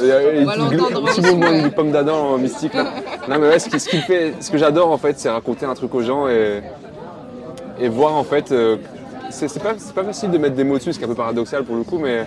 il 0.00 0.06
y 0.06 0.12
a 0.12 0.16
On 0.40 0.44
va 0.44 0.52
un 0.52 0.68
petit 0.68 1.20
aussi, 1.20 1.20
mouvement 1.22 1.48
ouais. 1.50 1.62
du 1.62 1.70
pomme 1.70 1.90
d'Adam 1.90 2.38
mystique 2.38 2.74
là. 2.74 2.86
Non 3.28 3.38
mais 3.38 3.48
ouais, 3.48 3.58
ce 3.58 3.68
qui, 3.68 3.78
ce 3.80 3.88
qui 3.88 3.96
me 3.96 4.02
fait, 4.02 4.34
ce 4.40 4.50
que 4.50 4.58
j'adore 4.58 4.90
en 4.90 4.98
fait, 4.98 5.18
c'est 5.18 5.28
raconter 5.28 5.66
un 5.66 5.74
truc 5.74 5.94
aux 5.94 6.02
gens 6.02 6.28
et, 6.28 6.62
et 7.80 7.88
voir 7.88 8.14
en 8.14 8.24
fait. 8.24 8.52
euh, 8.52 8.76
c'est 9.30 9.48
c'est 9.48 9.60
pas, 9.60 9.74
c'est 9.76 9.94
pas 9.94 10.04
facile 10.04 10.30
de 10.30 10.38
mettre 10.38 10.54
des 10.54 10.64
mots 10.64 10.78
dessus, 10.78 10.92
ce 10.92 10.98
qui 10.98 11.04
est 11.04 11.06
un 11.06 11.10
peu 11.10 11.16
paradoxal 11.16 11.64
pour 11.64 11.76
le 11.76 11.82
coup, 11.82 11.98
mais 11.98 12.26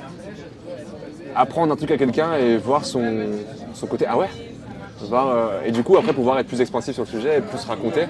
apprendre 1.36 1.72
un 1.72 1.76
truc 1.78 1.92
à 1.92 1.98
quelqu'un 1.98 2.34
et 2.36 2.58
voir 2.58 2.84
son, 2.84 3.04
son 3.74 3.88
côté 3.88 4.06
ah 4.10 4.18
ouais. 4.18 4.28
Euh, 5.12 5.62
et 5.66 5.72
du 5.72 5.84
coup 5.84 5.98
après 5.98 6.14
pouvoir 6.14 6.40
être 6.40 6.48
plus 6.48 6.62
expansif 6.62 6.94
sur 6.96 7.04
le 7.04 7.10
sujet 7.10 7.38
et 7.38 7.42
plus 7.42 7.64
raconter. 7.66 8.08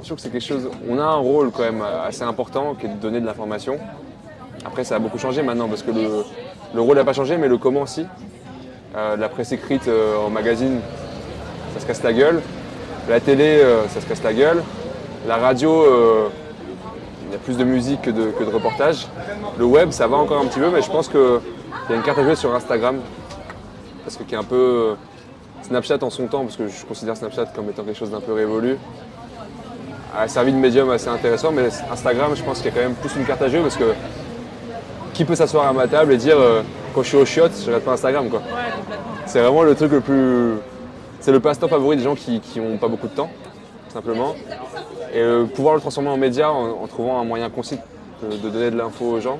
Je 0.00 0.06
trouve 0.06 0.16
que 0.16 0.22
c'est 0.22 0.30
quelque 0.30 0.44
chose. 0.44 0.68
On 0.88 0.98
a 0.98 1.04
un 1.04 1.16
rôle 1.16 1.50
quand 1.50 1.62
même 1.62 1.82
assez 1.82 2.22
important 2.22 2.74
qui 2.74 2.86
est 2.86 2.88
de 2.88 2.94
donner 2.96 3.20
de 3.20 3.26
l'information. 3.26 3.78
Après 4.64 4.84
ça 4.84 4.96
a 4.96 4.98
beaucoup 4.98 5.18
changé 5.18 5.42
maintenant 5.42 5.68
parce 5.68 5.82
que 5.82 5.90
le, 5.90 6.24
le 6.74 6.80
rôle 6.80 6.96
n'a 6.96 7.04
pas 7.04 7.12
changé 7.12 7.36
mais 7.36 7.48
le 7.48 7.58
comment 7.58 7.86
si. 7.86 8.06
Euh, 8.96 9.16
la 9.16 9.28
presse 9.28 9.52
écrite 9.52 9.88
euh, 9.88 10.16
en 10.18 10.30
magazine, 10.30 10.80
ça 11.74 11.80
se 11.80 11.86
casse 11.86 12.02
la 12.02 12.12
gueule. 12.12 12.42
La 13.08 13.20
télé, 13.20 13.64
ça 13.88 14.02
se 14.02 14.06
casse 14.06 14.22
la 14.22 14.34
gueule. 14.34 14.62
La 15.26 15.38
radio, 15.38 15.82
il 17.26 17.32
y 17.32 17.34
a 17.34 17.38
plus 17.38 17.56
de 17.56 17.64
musique 17.64 18.02
que 18.02 18.10
de, 18.10 18.32
que 18.32 18.44
de 18.44 18.50
reportages. 18.50 19.06
Le 19.58 19.64
web, 19.64 19.92
ça 19.92 20.06
va 20.06 20.18
encore 20.18 20.42
un 20.42 20.44
petit 20.44 20.58
peu, 20.58 20.68
mais 20.68 20.82
je 20.82 20.90
pense 20.90 21.08
qu'il 21.08 21.18
y 21.88 21.92
a 21.94 21.96
une 21.96 22.02
carte 22.02 22.18
à 22.18 22.22
jouer 22.22 22.34
sur 22.34 22.54
Instagram. 22.54 22.98
Parce 24.04 24.18
que 24.18 24.24
qui 24.24 24.34
est 24.34 24.38
un 24.38 24.44
peu 24.44 24.94
Snapchat 25.68 25.98
en 26.02 26.10
son 26.10 26.26
temps, 26.26 26.44
parce 26.44 26.56
que 26.56 26.66
je 26.66 26.84
considère 26.86 27.16
Snapchat 27.16 27.46
comme 27.54 27.68
étant 27.68 27.82
quelque 27.82 27.98
chose 27.98 28.10
d'un 28.10 28.20
peu 28.20 28.32
révolu, 28.32 28.78
a 30.16 30.26
servi 30.26 30.52
de 30.52 30.56
médium 30.56 30.90
assez 30.90 31.08
intéressant, 31.08 31.52
mais 31.52 31.68
Instagram, 31.92 32.32
je 32.34 32.42
pense 32.42 32.58
qu'il 32.60 32.66
y 32.66 32.68
a 32.70 32.72
quand 32.72 32.88
même 32.88 32.94
plus 32.94 33.14
une 33.16 33.26
carte 33.26 33.42
à 33.42 33.48
jouer, 33.48 33.60
parce 33.60 33.76
que 33.76 33.92
qui 35.12 35.24
peut 35.24 35.34
s'asseoir 35.34 35.66
à 35.66 35.72
ma 35.72 35.86
table 35.86 36.12
et 36.12 36.16
dire 36.16 36.38
euh, 36.38 36.62
quand 36.94 37.02
je 37.02 37.08
suis 37.08 37.16
au 37.18 37.24
chiottes, 37.26 37.52
je 37.60 37.66
regarde 37.66 37.82
pas 37.82 37.92
Instagram 37.92 38.28
quoi. 38.30 38.38
Ouais, 38.38 38.44
complètement. 38.78 39.12
C'est 39.26 39.40
vraiment 39.40 39.62
le 39.62 39.74
truc 39.74 39.92
le 39.92 40.00
plus. 40.00 40.54
C'est 41.20 41.32
le 41.32 41.40
passe-temps 41.40 41.68
favori 41.68 41.96
des 41.96 42.04
gens 42.04 42.14
qui 42.14 42.40
n'ont 42.56 42.78
pas 42.78 42.88
beaucoup 42.88 43.08
de 43.08 43.14
temps, 43.14 43.28
simplement. 43.92 44.34
Et 45.12 45.20
euh, 45.20 45.44
pouvoir 45.44 45.74
le 45.74 45.80
transformer 45.80 46.10
en 46.10 46.16
média 46.16 46.50
en, 46.50 46.82
en 46.82 46.86
trouvant 46.86 47.20
un 47.20 47.24
moyen 47.24 47.50
concis 47.50 47.78
de, 48.22 48.36
de 48.36 48.48
donner 48.48 48.70
de 48.70 48.76
l'info 48.76 49.04
aux 49.04 49.20
gens. 49.20 49.38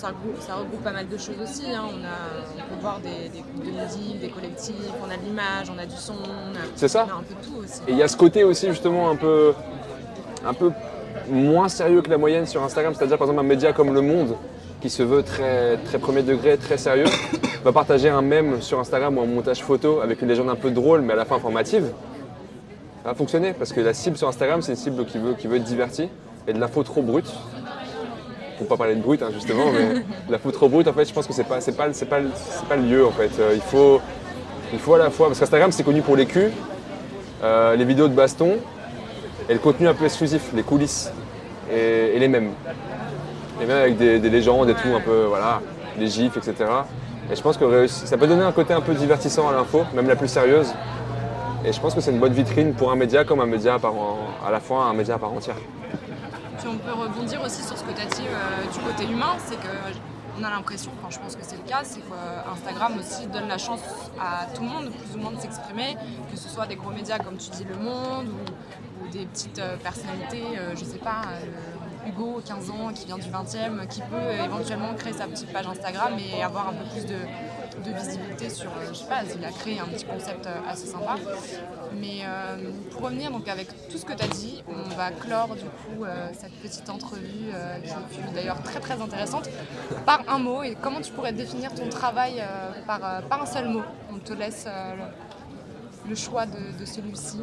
Ça 0.00 0.08
regroupe, 0.08 0.40
ça 0.40 0.54
regroupe 0.54 0.82
pas 0.84 0.92
mal 0.92 1.08
de 1.08 1.16
choses 1.18 1.34
aussi. 1.42 1.64
hein. 1.72 1.82
On, 1.86 2.04
a, 2.04 2.62
on 2.64 2.74
peut 2.74 2.80
voir 2.80 3.00
des, 3.00 3.28
des 3.30 3.40
groupes 3.40 3.64
de 3.64 3.70
musique, 3.82 4.20
des 4.20 4.28
collectifs, 4.28 4.74
on 5.04 5.10
a 5.10 5.16
de 5.16 5.24
l'image, 5.24 5.72
on 5.74 5.78
a 5.78 5.86
du 5.86 5.96
son, 5.96 6.12
on 6.12 6.54
a, 6.54 6.60
C'est 6.76 6.86
ça. 6.86 7.04
on 7.08 7.16
a 7.16 7.18
un 7.18 7.22
peu 7.22 7.34
de 7.34 7.44
tout 7.44 7.64
aussi. 7.64 7.80
Et 7.88 7.92
il 7.92 7.96
y 7.98 8.02
a 8.04 8.06
ce 8.06 8.16
côté 8.16 8.44
aussi 8.44 8.68
justement 8.68 9.10
un 9.10 9.16
peu, 9.16 9.54
un 10.46 10.54
peu 10.54 10.70
moins 11.28 11.68
sérieux 11.68 12.00
que 12.02 12.10
la 12.10 12.16
moyenne 12.18 12.46
sur 12.46 12.62
Instagram, 12.62 12.94
c'est-à-dire 12.96 13.18
par 13.18 13.26
exemple 13.26 13.44
un 13.44 13.48
média 13.48 13.72
comme 13.72 13.92
Le 13.92 14.00
Monde, 14.00 14.36
qui 14.80 14.88
se 14.88 15.02
veut 15.02 15.24
très, 15.24 15.76
très 15.78 15.98
premier 15.98 16.22
degré, 16.22 16.56
très 16.58 16.78
sérieux, 16.78 17.06
va 17.64 17.72
partager 17.72 18.08
un 18.08 18.22
mème 18.22 18.62
sur 18.62 18.78
Instagram 18.78 19.18
ou 19.18 19.22
un 19.22 19.26
montage 19.26 19.62
photo 19.64 20.00
avec 20.00 20.22
une 20.22 20.28
légende 20.28 20.48
un 20.48 20.54
peu 20.54 20.70
drôle 20.70 21.00
mais 21.00 21.14
à 21.14 21.16
la 21.16 21.24
fin 21.24 21.34
informative. 21.34 21.90
Ça 23.02 23.08
va 23.08 23.14
fonctionner 23.14 23.52
parce 23.52 23.72
que 23.72 23.80
la 23.80 23.94
cible 23.94 24.16
sur 24.16 24.28
Instagram 24.28 24.62
c'est 24.62 24.72
une 24.72 24.78
cible 24.78 25.04
qui 25.06 25.18
veut, 25.18 25.34
qui 25.34 25.48
veut 25.48 25.56
être 25.56 25.64
divertie 25.64 26.08
et 26.46 26.52
de 26.52 26.60
l'info 26.60 26.84
trop 26.84 27.02
brute. 27.02 27.26
Pour 28.58 28.66
pas 28.66 28.76
parler 28.76 28.96
de 28.96 29.00
brute 29.00 29.22
hein, 29.22 29.30
justement, 29.32 29.66
mais 29.72 30.00
de 30.00 30.32
l'info 30.32 30.50
trop 30.50 30.68
brute 30.68 30.88
en 30.88 30.92
fait 30.92 31.04
je 31.04 31.12
pense 31.14 31.26
que 31.26 31.32
c'est 31.32 31.44
pas, 31.44 31.60
c'est 31.60 31.76
pas, 31.76 31.92
c'est 31.92 32.06
pas, 32.06 32.18
c'est 32.34 32.66
pas 32.68 32.76
le 32.76 32.82
lieu 32.82 33.06
en 33.06 33.12
fait. 33.12 33.30
Euh, 33.38 33.52
il, 33.54 33.60
faut, 33.60 34.00
il 34.72 34.78
faut 34.80 34.94
à 34.94 34.98
la 34.98 35.10
fois, 35.10 35.28
parce 35.28 35.38
qu'Instagram 35.38 35.70
c'est 35.70 35.84
connu 35.84 36.02
pour 36.02 36.16
les 36.16 36.26
culs, 36.26 36.50
euh, 37.44 37.76
les 37.76 37.84
vidéos 37.84 38.08
de 38.08 38.14
baston 38.14 38.56
et 39.48 39.52
le 39.52 39.60
contenu 39.60 39.86
un 39.86 39.94
peu 39.94 40.04
exclusif, 40.04 40.50
les 40.54 40.62
coulisses 40.64 41.12
et, 41.72 42.16
et 42.16 42.18
les 42.18 42.28
mêmes. 42.28 42.50
Les 43.60 43.66
mêmes 43.66 43.76
avec 43.78 43.96
des, 43.96 44.18
des 44.18 44.30
légendes 44.30 44.68
et 44.70 44.74
tout, 44.74 44.88
un 44.96 45.00
peu, 45.00 45.24
voilà, 45.28 45.60
des 45.98 46.06
gifs, 46.08 46.36
etc. 46.36 46.54
Et 47.30 47.36
je 47.36 47.42
pense 47.42 47.56
que 47.56 47.86
ça 47.86 48.16
peut 48.16 48.26
donner 48.26 48.42
un 48.42 48.52
côté 48.52 48.72
un 48.74 48.80
peu 48.80 48.94
divertissant 48.94 49.48
à 49.48 49.52
l'info, 49.52 49.82
même 49.94 50.08
la 50.08 50.16
plus 50.16 50.28
sérieuse. 50.28 50.72
Et 51.64 51.72
je 51.72 51.80
pense 51.80 51.94
que 51.94 52.00
c'est 52.00 52.10
une 52.10 52.18
bonne 52.20 52.32
vitrine 52.32 52.72
pour 52.74 52.90
un 52.92 52.96
média 52.96 53.24
comme 53.24 53.40
un 53.40 53.46
média 53.46 53.74
à, 53.74 53.78
part 53.78 53.94
en- 53.94 54.18
à 54.46 54.50
la 54.50 54.60
fois 54.60 54.84
un 54.84 54.94
média 54.94 55.14
à 55.16 55.18
part 55.18 55.32
entière. 55.32 55.56
Puis 56.58 56.66
on 56.68 56.78
peut 56.78 56.92
rebondir 56.92 57.40
aussi 57.42 57.62
sur 57.62 57.76
ce 57.76 57.84
que 57.84 57.92
tu 57.92 58.00
as 58.00 58.06
dit 58.06 58.26
euh, 58.26 58.72
du 58.72 58.78
côté 58.80 59.10
humain, 59.10 59.36
c'est 59.46 59.56
que 59.56 59.68
on 60.40 60.44
a 60.44 60.50
l'impression, 60.50 60.90
enfin 60.98 61.10
je 61.10 61.18
pense 61.18 61.34
que 61.34 61.42
c'est 61.42 61.56
le 61.56 61.62
cas, 61.62 61.80
c'est 61.82 62.00
qu'Instagram 62.00 62.92
aussi 62.98 63.26
donne 63.26 63.48
la 63.48 63.58
chance 63.58 63.80
à 64.20 64.46
tout 64.54 64.62
le 64.62 64.68
monde 64.68 64.90
plus 64.90 65.16
ou 65.16 65.18
moins 65.20 65.32
de 65.32 65.40
s'exprimer, 65.40 65.96
que 66.30 66.36
ce 66.38 66.48
soit 66.48 66.66
des 66.66 66.76
gros 66.76 66.90
médias 66.90 67.18
comme 67.18 67.36
tu 67.36 67.50
dis 67.50 67.64
Le 67.64 67.76
Monde 67.76 68.28
ou, 68.28 69.08
des 69.10 69.24
petites 69.24 69.58
euh, 69.58 69.76
personnalités, 69.78 70.58
euh, 70.58 70.76
je 70.76 70.84
sais 70.84 70.98
pas, 70.98 71.22
Hugo, 72.08 72.40
15 72.44 72.70
ans, 72.70 72.92
qui 72.94 73.06
vient 73.06 73.18
du 73.18 73.28
20e, 73.30 73.86
qui 73.88 74.00
peut 74.00 74.44
éventuellement 74.44 74.94
créer 74.94 75.12
sa 75.12 75.26
petite 75.26 75.52
page 75.52 75.66
Instagram 75.66 76.12
et 76.18 76.42
avoir 76.42 76.68
un 76.68 76.72
peu 76.72 76.84
plus 76.92 77.04
de, 77.06 77.16
de 77.84 77.96
visibilité 77.96 78.50
sur, 78.50 78.70
euh, 78.70 78.86
je 78.88 78.94
sais 78.94 79.06
pas, 79.06 79.20
il 79.36 79.44
a 79.44 79.50
créé 79.50 79.78
un 79.78 79.86
petit 79.86 80.04
concept 80.04 80.46
euh, 80.46 80.56
assez 80.68 80.86
sympa. 80.86 81.16
Mais 82.00 82.20
euh, 82.24 82.70
pour 82.90 83.02
revenir 83.02 83.30
donc 83.30 83.48
avec 83.48 83.68
tout 83.88 83.98
ce 83.98 84.04
que 84.04 84.12
tu 84.12 84.24
as 84.24 84.28
dit, 84.28 84.62
on 84.68 84.88
va 84.94 85.10
clore 85.10 85.54
du 85.54 85.64
coup 85.64 86.04
euh, 86.04 86.28
cette 86.38 86.52
petite 86.62 86.88
entrevue 86.88 87.50
euh, 87.52 87.78
qui 87.80 87.88
fut 88.16 88.34
d'ailleurs 88.34 88.62
très 88.62 88.80
très 88.80 89.00
intéressante 89.00 89.48
par 90.06 90.22
un 90.28 90.38
mot. 90.38 90.62
Et 90.62 90.76
comment 90.80 91.00
tu 91.00 91.12
pourrais 91.12 91.32
définir 91.32 91.74
ton 91.74 91.88
travail 91.88 92.40
euh, 92.40 92.70
par, 92.86 93.00
euh, 93.04 93.20
par 93.22 93.42
un 93.42 93.46
seul 93.46 93.68
mot? 93.68 93.82
On 94.12 94.18
te 94.18 94.32
laisse 94.32 94.64
euh, 94.66 94.94
le, 96.04 96.10
le 96.10 96.14
choix 96.14 96.46
de, 96.46 96.78
de 96.78 96.84
celui-ci. 96.84 97.40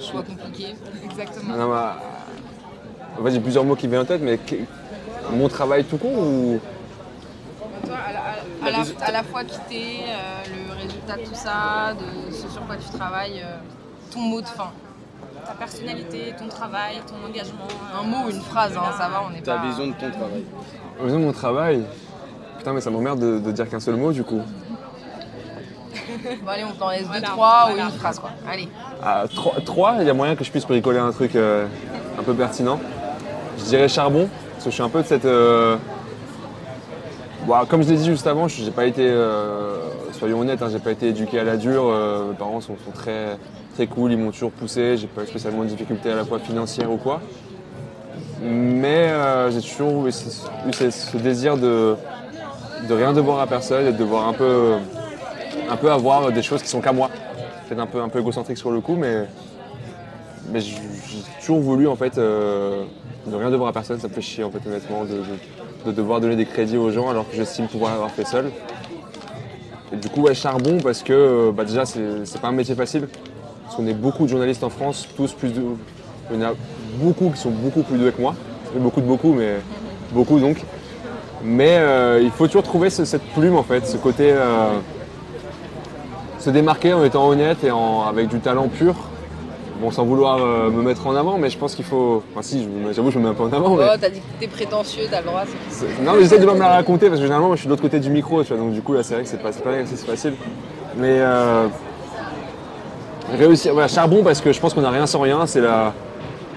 Choix 0.00 0.22
compliqué. 0.22 0.74
Exactement. 1.04 1.56
Non, 1.56 1.68
bah, 1.68 1.96
en 3.20 3.24
fait, 3.24 3.30
j'ai 3.32 3.40
plusieurs 3.40 3.64
mots 3.64 3.74
qui 3.76 3.86
viennent 3.88 4.02
en 4.02 4.04
tête, 4.04 4.20
mais 4.22 4.38
mon 5.32 5.48
travail 5.48 5.84
tout 5.84 5.98
court 5.98 6.18
ou 6.18 6.60
Toi, 7.86 7.96
à 7.96 8.12
la, 8.12 8.18
à- 8.20 8.68
à 8.68 8.70
la- 8.70 9.06
à 9.06 9.12
la 9.12 9.22
fois 9.22 9.44
quitter 9.44 10.00
euh, 10.08 10.42
le 10.72 10.74
résultat 10.82 11.16
de 11.16 11.22
tout 11.22 11.34
ça, 11.34 11.94
de 11.94 12.32
ce 12.32 12.48
sur 12.48 12.64
quoi 12.66 12.76
tu 12.76 12.96
travailles, 12.96 13.40
euh, 13.44 13.56
ton 14.12 14.20
mot 14.20 14.40
de 14.40 14.46
fin. 14.46 14.70
Ta 15.46 15.52
personnalité, 15.54 16.34
ton 16.38 16.48
travail, 16.48 16.96
ton 17.06 17.26
engagement. 17.26 17.66
Un 17.98 18.02
mot 18.04 18.26
ou 18.26 18.30
une 18.30 18.40
phrase, 18.40 18.76
hein, 18.76 18.92
ça 18.98 19.08
va, 19.08 19.22
on 19.26 19.30
n'est 19.30 19.40
Ta 19.40 19.56
pas... 19.56 19.66
vision 19.66 19.86
de 19.86 19.92
ton 19.92 20.10
travail. 20.10 20.44
En 21.00 21.04
faisant 21.04 21.18
mon 21.18 21.32
travail 21.32 21.84
Putain, 22.58 22.72
mais 22.72 22.80
ça 22.80 22.90
m'emmerde 22.90 23.20
de, 23.20 23.38
de 23.38 23.52
dire 23.52 23.68
qu'un 23.68 23.78
seul 23.80 23.96
mot 23.96 24.12
du 24.12 24.24
coup. 24.24 24.42
Bon 26.42 26.50
allez, 26.50 26.64
on 26.64 26.72
t'en 26.72 26.90
laisse 26.90 27.02
deux, 27.02 27.06
Voilà, 27.08 27.26
trois 27.28 27.70
ou 27.72 27.78
une 27.78 27.90
phrase 27.90 28.18
quoi. 28.18 28.30
Allez. 28.50 28.68
À 29.02 29.24
3, 29.64 29.96
il 30.00 30.06
y 30.06 30.10
a 30.10 30.14
moyen 30.14 30.34
que 30.36 30.42
je 30.44 30.50
puisse 30.50 30.66
bricoler 30.66 30.98
un 30.98 31.12
truc 31.12 31.36
euh, 31.36 31.66
un 32.18 32.22
peu 32.22 32.34
pertinent. 32.34 32.80
Je 33.58 33.64
dirais 33.64 33.88
charbon, 33.88 34.28
parce 34.52 34.64
que 34.64 34.70
je 34.70 34.74
suis 34.74 34.82
un 34.82 34.88
peu 34.88 35.02
de 35.02 35.06
cette. 35.06 35.24
euh, 35.24 35.76
bon, 37.46 37.54
comme 37.68 37.82
je 37.82 37.90
l'ai 37.90 37.96
dit 37.96 38.06
juste 38.06 38.26
avant, 38.26 38.48
j'ai 38.48 38.70
pas 38.70 38.86
été, 38.86 39.02
euh, 39.04 39.76
soyons 40.12 40.40
honnêtes, 40.40 40.62
hein, 40.62 40.68
j'ai 40.70 40.78
pas 40.78 40.92
été 40.92 41.08
éduqué 41.08 41.38
à 41.40 41.44
la 41.44 41.56
dure. 41.56 41.84
euh, 41.86 42.30
mes 42.30 42.34
parents 42.36 42.60
sont, 42.60 42.76
très, 42.94 43.36
très 43.74 43.86
cool, 43.86 44.12
ils 44.12 44.18
m'ont 44.18 44.30
toujours 44.30 44.52
poussé. 44.52 44.96
J'ai 44.96 45.06
pas 45.08 45.22
eu 45.22 45.26
spécialement 45.26 45.64
de 45.64 45.68
difficultés 45.68 46.10
à 46.10 46.16
la 46.16 46.24
fois 46.24 46.38
financières 46.38 46.90
ou 46.90 46.96
quoi. 46.96 47.20
Mais 48.40 49.12
j'ai 49.50 49.60
toujours 49.60 50.06
eu 50.06 50.12
ce, 50.12 51.16
désir 51.16 51.56
de, 51.56 51.96
de 52.88 52.94
rien 52.94 53.12
devoir 53.12 53.40
à 53.40 53.46
personne 53.48 53.86
et 53.86 53.92
de 53.92 53.96
devoir 53.96 54.28
un 54.28 54.32
peu, 54.32 54.76
avoir 55.90 56.30
des 56.30 56.42
choses 56.42 56.62
qui 56.62 56.68
sont 56.68 56.80
qu'à 56.80 56.92
moi. 56.92 57.10
Peut-être 57.68 57.80
un 57.80 57.86
peu, 57.86 58.00
un 58.00 58.08
peu 58.08 58.20
égocentrique 58.20 58.56
sur 58.56 58.70
le 58.70 58.80
coup, 58.80 58.94
mais, 58.94 59.26
mais 60.50 60.60
j'ai 60.60 60.76
toujours 61.40 61.60
voulu 61.60 61.88
en 61.88 61.96
fait 61.96 62.18
ne 63.26 63.36
rien 63.36 63.50
devoir 63.50 63.70
à 63.70 63.72
personne. 63.72 63.98
Ça 64.00 64.08
me 64.08 64.12
fait 64.12 64.20
chier 64.22 64.44
en 64.44 64.50
fait 64.50 64.60
honnêtement 64.66 65.04
de, 65.04 65.14
de- 65.14 65.22
de 65.86 65.92
devoir 65.92 66.20
donner 66.20 66.36
des 66.36 66.46
crédits 66.46 66.76
aux 66.76 66.90
gens 66.90 67.08
alors 67.08 67.28
que 67.28 67.36
j'estime 67.36 67.66
pouvoir 67.68 67.92
l'avoir 67.92 68.10
fait 68.10 68.26
seul. 68.26 68.50
Et 69.92 69.96
du 69.96 70.08
coup 70.08 70.26
charbon 70.34 70.78
parce 70.82 71.02
que 71.02 71.12
euh, 71.12 71.52
bah, 71.52 71.64
déjà 71.64 71.84
c'est 71.86 72.40
pas 72.40 72.48
un 72.48 72.52
métier 72.52 72.74
facile. 72.74 73.08
Parce 73.64 73.76
qu'on 73.76 73.86
est 73.86 73.94
beaucoup 73.94 74.24
de 74.24 74.28
journalistes 74.28 74.64
en 74.64 74.70
France, 74.70 75.06
tous 75.16 75.32
plus 75.32 75.52
de. 75.52 75.62
Il 76.32 76.40
y 76.40 76.44
en 76.44 76.48
a 76.48 76.52
beaucoup 76.94 77.30
qui 77.30 77.38
sont 77.38 77.50
beaucoup 77.50 77.82
plus 77.82 77.98
doués 77.98 78.12
que 78.12 78.20
moi. 78.20 78.34
Beaucoup 78.76 79.00
de 79.00 79.06
beaucoup, 79.06 79.32
mais 79.32 79.56
beaucoup 80.12 80.38
donc. 80.40 80.62
Mais 81.44 81.76
euh, 81.78 82.20
il 82.22 82.30
faut 82.30 82.46
toujours 82.46 82.62
trouver 82.62 82.90
ce- 82.90 83.04
cette 83.04 83.22
plume 83.34 83.56
en 83.56 83.62
fait, 83.62 83.86
ce 83.86 83.96
côté. 83.98 84.30
euh, 84.32 84.70
se 86.38 86.50
démarquer 86.50 86.92
en 86.92 87.04
étant 87.04 87.26
honnête 87.28 87.64
et 87.64 87.70
avec 88.06 88.28
du 88.28 88.38
talent 88.38 88.68
pur. 88.68 88.94
Bon, 89.80 89.92
sans 89.92 90.04
vouloir 90.04 90.38
euh, 90.42 90.70
me 90.70 90.82
mettre 90.82 91.06
en 91.06 91.14
avant, 91.14 91.38
mais 91.38 91.50
je 91.50 91.56
pense 91.58 91.76
qu'il 91.76 91.84
faut. 91.84 92.22
Enfin, 92.32 92.42
si, 92.42 92.64
je 92.64 92.68
me- 92.68 92.92
j'avoue, 92.92 93.12
je 93.12 93.18
me 93.18 93.24
mets 93.24 93.30
un 93.30 93.34
peu 93.34 93.44
en 93.44 93.52
avant. 93.52 93.76
mais- 93.76 93.84
Oh, 93.84 93.96
t'as 94.00 94.08
dit 94.10 94.18
que 94.20 94.40
t'es 94.40 94.48
prétentieux, 94.48 95.04
t'as 95.08 95.20
le 95.20 95.26
droit. 95.26 95.42
c'est- 95.70 95.86
c'est- 95.86 96.02
Non, 96.02 96.14
mais 96.14 96.22
j'essaie 96.22 96.38
de 96.40 96.46
pas 96.46 96.54
me 96.54 96.58
la 96.58 96.68
raconter 96.70 97.06
parce 97.06 97.18
que 97.20 97.24
généralement, 97.24 97.46
moi, 97.48 97.54
je 97.56 97.60
suis 97.60 97.66
de 97.68 97.70
l'autre 97.72 97.82
côté 97.82 98.00
du 98.00 98.10
micro, 98.10 98.42
tu 98.42 98.52
vois. 98.52 98.58
Donc, 98.62 98.72
du 98.72 98.82
coup, 98.82 98.92
là, 98.92 99.04
c'est 99.04 99.14
vrai 99.14 99.22
que 99.22 99.28
c'est 99.28 99.40
pas, 99.40 99.52
c'est 99.52 99.62
pas 99.62 99.72
exercice 99.78 100.04
facile. 100.04 100.34
Mais 100.96 101.18
euh, 101.20 101.68
réussir. 103.38 103.72
Voilà, 103.72 103.86
charbon 103.88 104.22
parce 104.24 104.40
que 104.40 104.52
je 104.52 104.58
pense 104.60 104.74
qu'on 104.74 104.80
n'a 104.80 104.90
rien 104.90 105.06
sans 105.06 105.20
rien. 105.20 105.46
C'est 105.46 105.60
la, 105.60 105.92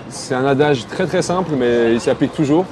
c'est 0.09 0.33
un 0.33 0.45
adage 0.45 0.87
très 0.87 1.05
très 1.05 1.21
simple, 1.21 1.51
mais 1.55 1.93
il 1.93 2.01
s'applique 2.01 2.33
toujours. 2.33 2.65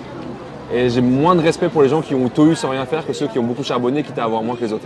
Et 0.74 0.90
j'ai 0.90 1.02
moins 1.02 1.36
de 1.36 1.42
respect 1.42 1.70
pour 1.70 1.84
les 1.84 1.90
gens 1.90 2.02
qui 2.02 2.16
ont 2.16 2.28
tout 2.30 2.48
eu 2.48 2.56
sans 2.56 2.70
rien 2.70 2.86
faire 2.88 3.06
que 3.06 3.14
ceux 3.14 3.28
qui 3.28 3.38
ont 3.40 3.44
beaucoup 3.44 3.64
charbonné, 3.64 4.02
quitte 4.04 4.18
à 4.20 4.24
avoir 4.24 4.42
moins 4.42 4.56
que 4.56 4.62
les 4.64 4.74
autres. 4.74 4.86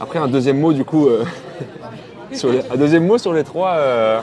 Après, 0.00 0.18
un 0.18 0.28
deuxième 0.28 0.58
mot, 0.60 0.72
du 0.72 0.84
coup, 0.84 1.06
euh, 1.08 1.24
sur 2.32 2.50
les- 2.52 2.62
un 2.72 2.76
deuxième 2.76 3.06
mot 3.06 3.18
sur 3.18 3.32
les 3.32 3.44
trois. 3.44 3.70
euh, 3.72 4.20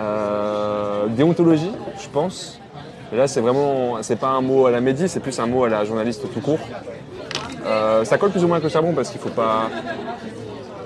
euh, 0.00 1.06
déontologie, 1.08 1.72
je 2.00 2.08
pense. 2.08 2.58
Et 3.12 3.16
là, 3.16 3.26
c'est 3.26 3.40
vraiment, 3.40 4.02
c'est 4.02 4.18
pas 4.18 4.28
un 4.28 4.40
mot 4.40 4.66
à 4.66 4.70
la 4.70 4.80
médie, 4.80 5.08
c'est 5.08 5.20
plus 5.20 5.38
un 5.40 5.46
mot 5.46 5.64
à 5.64 5.68
la 5.68 5.84
journaliste 5.84 6.22
tout 6.32 6.40
court. 6.40 6.60
Euh, 7.66 8.04
ça 8.04 8.16
colle 8.16 8.30
plus 8.30 8.42
ou 8.44 8.46
moins 8.46 8.56
avec 8.56 8.64
le 8.64 8.70
charbon 8.70 8.92
parce 8.94 9.10
qu'il 9.10 9.20
faut 9.20 9.28
pas, 9.28 9.68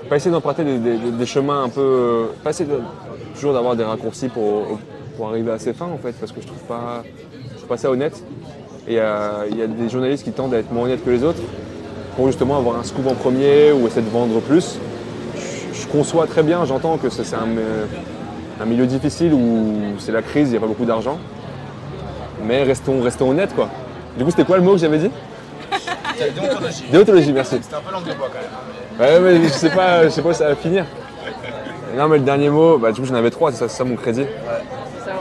pas 0.09 0.17
essayer 0.17 0.31
d'emprunter 0.31 0.63
des, 0.63 1.25
chemins 1.25 1.63
un 1.63 1.69
peu, 1.69 2.27
pas 2.43 2.49
essayer 2.49 2.69
toujours 3.33 3.53
d'avoir 3.53 3.75
des 3.75 3.83
raccourcis 3.83 4.27
pour, 4.27 4.79
arriver 5.25 5.51
à 5.51 5.59
ses 5.59 5.73
fins 5.73 5.85
en 5.85 5.97
fait, 5.97 6.11
parce 6.13 6.31
que 6.33 6.41
je 6.41 6.47
trouve 6.47 6.63
pas, 6.63 7.03
je 7.51 7.55
trouve 7.57 7.67
pas 7.67 7.77
ça 7.77 7.89
honnête. 7.89 8.21
Et 8.87 8.99
euh, 8.99 9.47
il 9.49 9.57
y 9.57 9.61
a 9.61 9.67
des 9.67 9.89
journalistes 9.89 10.23
qui 10.23 10.31
tendent 10.31 10.53
à 10.53 10.57
être 10.57 10.71
moins 10.71 10.83
honnêtes 10.83 11.03
que 11.03 11.09
les 11.09 11.23
autres 11.23 11.41
pour 12.15 12.27
justement 12.27 12.57
avoir 12.57 12.77
un 12.77 12.83
scoop 12.83 13.07
en 13.07 13.15
premier 13.15 13.71
ou 13.71 13.87
essayer 13.87 14.01
de 14.01 14.11
vendre 14.11 14.39
plus. 14.41 14.77
Je, 15.73 15.87
conçois 15.87 16.27
très 16.27 16.43
bien, 16.43 16.65
j'entends 16.65 16.97
que 16.97 17.09
c'est 17.09 17.35
un, 17.35 17.47
un 18.61 18.65
milieu 18.65 18.85
difficile 18.85 19.33
où 19.33 19.95
c'est 19.99 20.11
la 20.11 20.21
crise, 20.21 20.49
il 20.49 20.51
n'y 20.51 20.57
a 20.57 20.61
pas 20.61 20.67
beaucoup 20.67 20.85
d'argent. 20.85 21.17
Mais 22.43 22.63
restons, 22.63 23.01
restons 23.01 23.29
honnêtes 23.29 23.55
quoi. 23.55 23.69
Du 24.17 24.23
coup, 24.23 24.29
c'était 24.31 24.45
quoi 24.45 24.57
le 24.57 24.63
mot 24.63 24.73
que 24.73 24.77
j'avais 24.79 24.97
dit? 24.97 25.11
Déontologie. 26.17 26.85
Déontologie, 26.89 27.33
merci. 27.33 27.57
C'était 27.61 27.75
un 27.75 27.81
peu 27.81 27.91
langue 27.91 28.05
de 28.05 28.13
bois 28.13 28.29
quand 28.31 28.39
même. 28.39 28.51
Ouais, 28.99 29.19
mais 29.19 29.43
je 29.47 29.53
sais 29.53 29.69
pas, 29.69 30.03
je 30.03 30.09
sais 30.09 30.21
pas 30.21 30.29
où 30.29 30.33
ça 30.33 30.47
va 30.47 30.55
finir. 30.55 30.85
Non, 31.97 32.07
mais 32.07 32.17
le 32.17 32.23
dernier 32.23 32.49
mot, 32.49 32.77
bah, 32.77 32.91
du 32.91 33.01
coup, 33.01 33.07
j'en 33.07 33.15
avais 33.15 33.31
trois, 33.31 33.51
c'est 33.51 33.57
ça, 33.57 33.67
c'est 33.67 33.77
ça 33.77 33.83
mon 33.83 33.95
crédit. 33.95 34.25
Ça, 35.03 35.11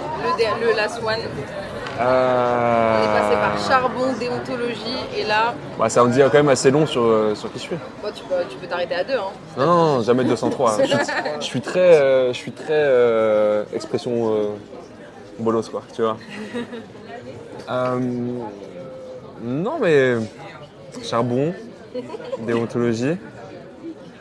le, 0.61 0.67
le 0.67 0.77
last 0.77 1.01
one, 1.03 1.19
Euh, 2.01 2.99
on 2.99 3.05
est 3.05 3.21
passé 3.21 3.35
par 3.37 3.69
charbon, 3.69 4.13
déontologie, 4.19 4.99
et 5.17 5.25
là, 5.25 5.55
bah, 5.79 5.89
ça 5.89 6.03
en 6.03 6.09
dit 6.09 6.19
quand 6.21 6.35
même 6.35 6.49
assez 6.49 6.71
long 6.71 6.87
sur, 6.87 7.03
euh, 7.03 7.35
sur 7.35 7.53
qui 7.53 7.59
je 7.59 7.65
suis. 7.65 7.77
bon, 8.03 8.09
tu 8.15 8.25
peux 8.25 8.35
tu 8.51 8.57
peux 8.57 8.67
t'arrêter 8.67 8.95
à 8.97 9.05
deux. 9.05 9.15
Hein. 9.15 9.33
Non, 9.57 9.67
non, 9.67 9.97
non, 9.97 10.03
jamais 10.03 10.25
203. 10.25 10.79
Je 10.83 10.87
suis, 10.87 10.97
je 11.41 11.45
suis 11.45 11.61
très, 11.61 11.81
euh, 11.81 12.29
je 12.33 12.39
suis 12.39 12.53
très 12.53 12.67
euh, 12.73 13.65
expression 13.73 14.35
euh, 14.35 14.47
bolos, 15.39 15.69
quoi, 15.71 15.83
tu 15.95 16.03
vois. 16.03 16.17
Euh, 17.71 17.99
non, 19.43 19.79
mais 19.81 20.17
charbon, 21.03 21.55
déontologie. 22.41 23.17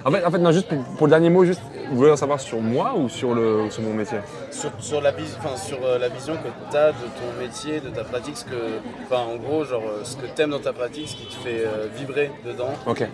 En 0.06 0.12
fait, 0.12 0.26
en 0.26 0.32
fait 0.32 0.38
non, 0.38 0.52
juste 0.52 0.68
pour, 0.68 0.78
pour 0.98 1.08
le 1.08 1.12
dernier 1.12 1.30
mot, 1.30 1.46
juste, 1.46 1.62
vous 1.90 1.98
voulez 1.98 2.12
en 2.12 2.18
savoir 2.18 2.40
sur 2.40 2.60
moi 2.60 2.94
ou 2.98 3.08
sur, 3.08 3.34
le, 3.34 3.70
sur 3.70 3.82
mon 3.84 3.94
métier? 3.94 4.18
Sur, 4.52 4.72
sur 4.80 5.02
la, 5.02 5.12
enfin, 5.12 5.56
sur 5.56 5.78
euh, 5.84 5.98
la 5.98 6.10
vision 6.10 6.34
que 6.34 6.50
tu 6.72 6.78
as 6.78 6.88
de 6.90 6.94
ton 6.94 7.42
métier, 7.42 7.80
de 7.80 7.90
ta 7.90 8.04
pratique, 8.04 8.38
ce 8.38 8.44
que, 8.46 8.80
enfin, 9.06 9.22
en 9.32 9.36
gros, 9.38 9.64
genre, 9.64 9.84
euh, 9.88 10.02
ce 10.04 10.18
que 10.18 10.26
tu 10.34 10.42
aimes 10.42 10.50
dans 10.52 10.60
ta 10.60 10.74
pratique, 10.74 11.08
ce 11.08 11.16
qui 11.16 11.26
te 11.28 11.36
fait 11.36 11.64
euh, 11.66 11.88
vibrer 11.96 12.32
dedans. 12.46 12.72
Ok. 12.86 13.08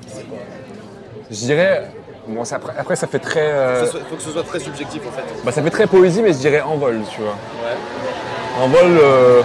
Je 1.30 1.36
dirais, 1.36 1.92
bon, 2.28 2.44
ça- 2.44 2.56
après, 2.56 2.74
après, 2.78 2.96
ça 2.96 3.06
fait 3.06 3.20
très, 3.20 3.52
euh, 3.52 3.86
Il 3.86 4.00
faut 4.10 4.16
que 4.16 4.22
ce 4.24 4.32
soit 4.32 4.44
très 4.44 4.60
subjectif 4.60 5.02
en 5.08 5.12
fait. 5.12 5.24
bah, 5.46 5.52
ça 5.52 5.62
fait 5.62 5.70
très 5.70 5.86
poésie, 5.86 6.24
mais 6.24 6.34
je 6.34 6.40
dirais 6.40 6.62
envol, 6.62 7.00
tu 7.14 7.22
vois. 7.22 7.32
Ouais. 7.64 8.64
Envol, 8.64 8.98
euh, 9.00 9.42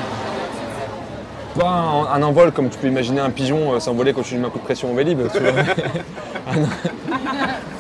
pas 1.59 1.69
un, 1.69 2.07
un 2.15 2.23
envol 2.23 2.53
comme 2.53 2.71
tu 2.71 2.79
peux 2.79 2.89
imaginer 2.89 3.21
un 3.21 3.31
pigeon 3.31 3.75
euh, 3.75 3.81
s'envoler 3.81 4.13
quand 4.15 4.23
tu 4.23 4.35
lui 4.35 4.41
mets 4.41 4.47
un 4.47 4.51
coup 4.51 4.59
de 4.59 4.65
pression 4.65 4.91
au 4.91 4.95
vélib, 4.95 5.21
tu 5.31 5.39
vois. 5.41 5.51
un, 6.47 7.14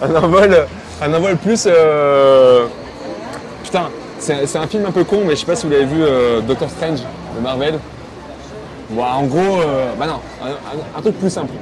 un 0.05 0.15
envol, 0.17 0.67
un 1.03 1.15
envol 1.15 1.37
plus. 1.37 1.65
euh, 1.67 2.67
Putain, 3.63 3.89
c'est 4.19 4.57
un 4.57 4.67
film 4.67 4.85
un 4.87 4.91
peu 4.93 5.05
con, 5.05 5.23
mais 5.27 5.31
je 5.35 5.41
sais 5.41 5.47
pas 5.47 5.57
si 5.57 5.67
vous 5.67 5.73
l'avez 5.73 5.85
vu, 5.87 6.03
euh, 6.03 6.41
Doctor 6.41 6.69
Strange 6.71 7.01
de 7.37 7.41
Marvel. 7.43 7.79
En 8.97 9.25
gros, 9.25 9.61
euh, 9.63 9.87
bah 9.99 10.07
non, 10.07 10.21
un, 10.43 10.49
un- 10.51 10.99
un 10.99 11.01
truc 11.01 11.19
plus 11.19 11.31
simple. 11.31 11.53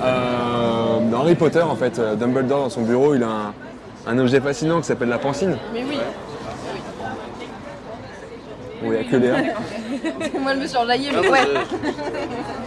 Dans 0.00 1.20
Harry 1.20 1.34
Potter, 1.34 1.60
en 1.62 1.74
fait, 1.76 2.00
Dumbledore 2.18 2.60
dans 2.64 2.70
son 2.70 2.82
bureau, 2.82 3.14
il 3.14 3.22
a 3.22 3.26
un, 3.26 3.52
un 4.06 4.18
objet 4.18 4.40
fascinant 4.40 4.80
qui 4.80 4.86
s'appelle 4.86 5.08
la 5.10 5.18
pancine. 5.18 5.56
Mais 5.74 5.84
oui, 5.86 5.98
Où 8.82 8.86
il 8.86 8.90
n'y 8.92 8.96
a 8.98 9.04
que 9.04 9.16
Léa. 9.16 9.34
moi 10.40 10.54
je 10.54 10.60
me 10.60 10.66
suis 10.66 10.76
enjaillée, 10.76 11.10
Ah, 11.12 11.18
mais 11.20 11.26
non, 11.26 11.32
ouais. 11.32 11.40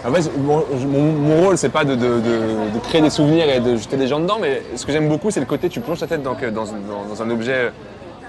En 0.06 0.14
fait, 0.14 0.38
mon, 0.38 0.64
mon- 0.88 1.12
mon 1.14 1.44
rôle, 1.46 1.58
c'est 1.58 1.70
pas 1.70 1.84
de, 1.86 1.96
de- 1.96 2.20
de- 2.20 2.74
de 2.74 2.80
créer 2.84 3.02
des 3.02 3.10
souvenirs 3.10 3.50
et 3.50 3.60
de 3.60 3.76
jeter 3.78 3.98
des 3.98 4.08
gens 4.08 4.20
dedans, 4.20 4.38
mais 4.42 4.62
ce 4.76 4.86
que 4.86 4.92
j'aime 4.92 5.08
beaucoup, 5.10 5.32
c'est 5.32 5.40
le 5.40 5.46
côté 5.46 5.70
tu 5.70 5.80
plonges 5.80 6.00
ta 6.00 6.08
tête 6.08 6.22
dans, 6.24 6.34
dans- 6.34 6.50
dans- 6.52 7.06
dans 7.10 7.22
un 7.24 7.30
objet 7.30 7.72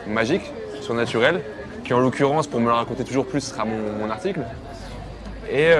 magique, 0.07 0.43
surnaturel, 0.81 1.41
qui 1.85 1.93
en 1.95 1.99
l'occurrence, 2.01 2.47
pour 2.47 2.61
me 2.61 2.67
le 2.67 2.73
raconter 2.73 3.05
toujours 3.05 3.27
plus, 3.27 3.41
sera 3.41 3.65
mon, 3.65 3.77
mon 4.05 4.11
article. 4.11 4.41
Et 5.51 5.71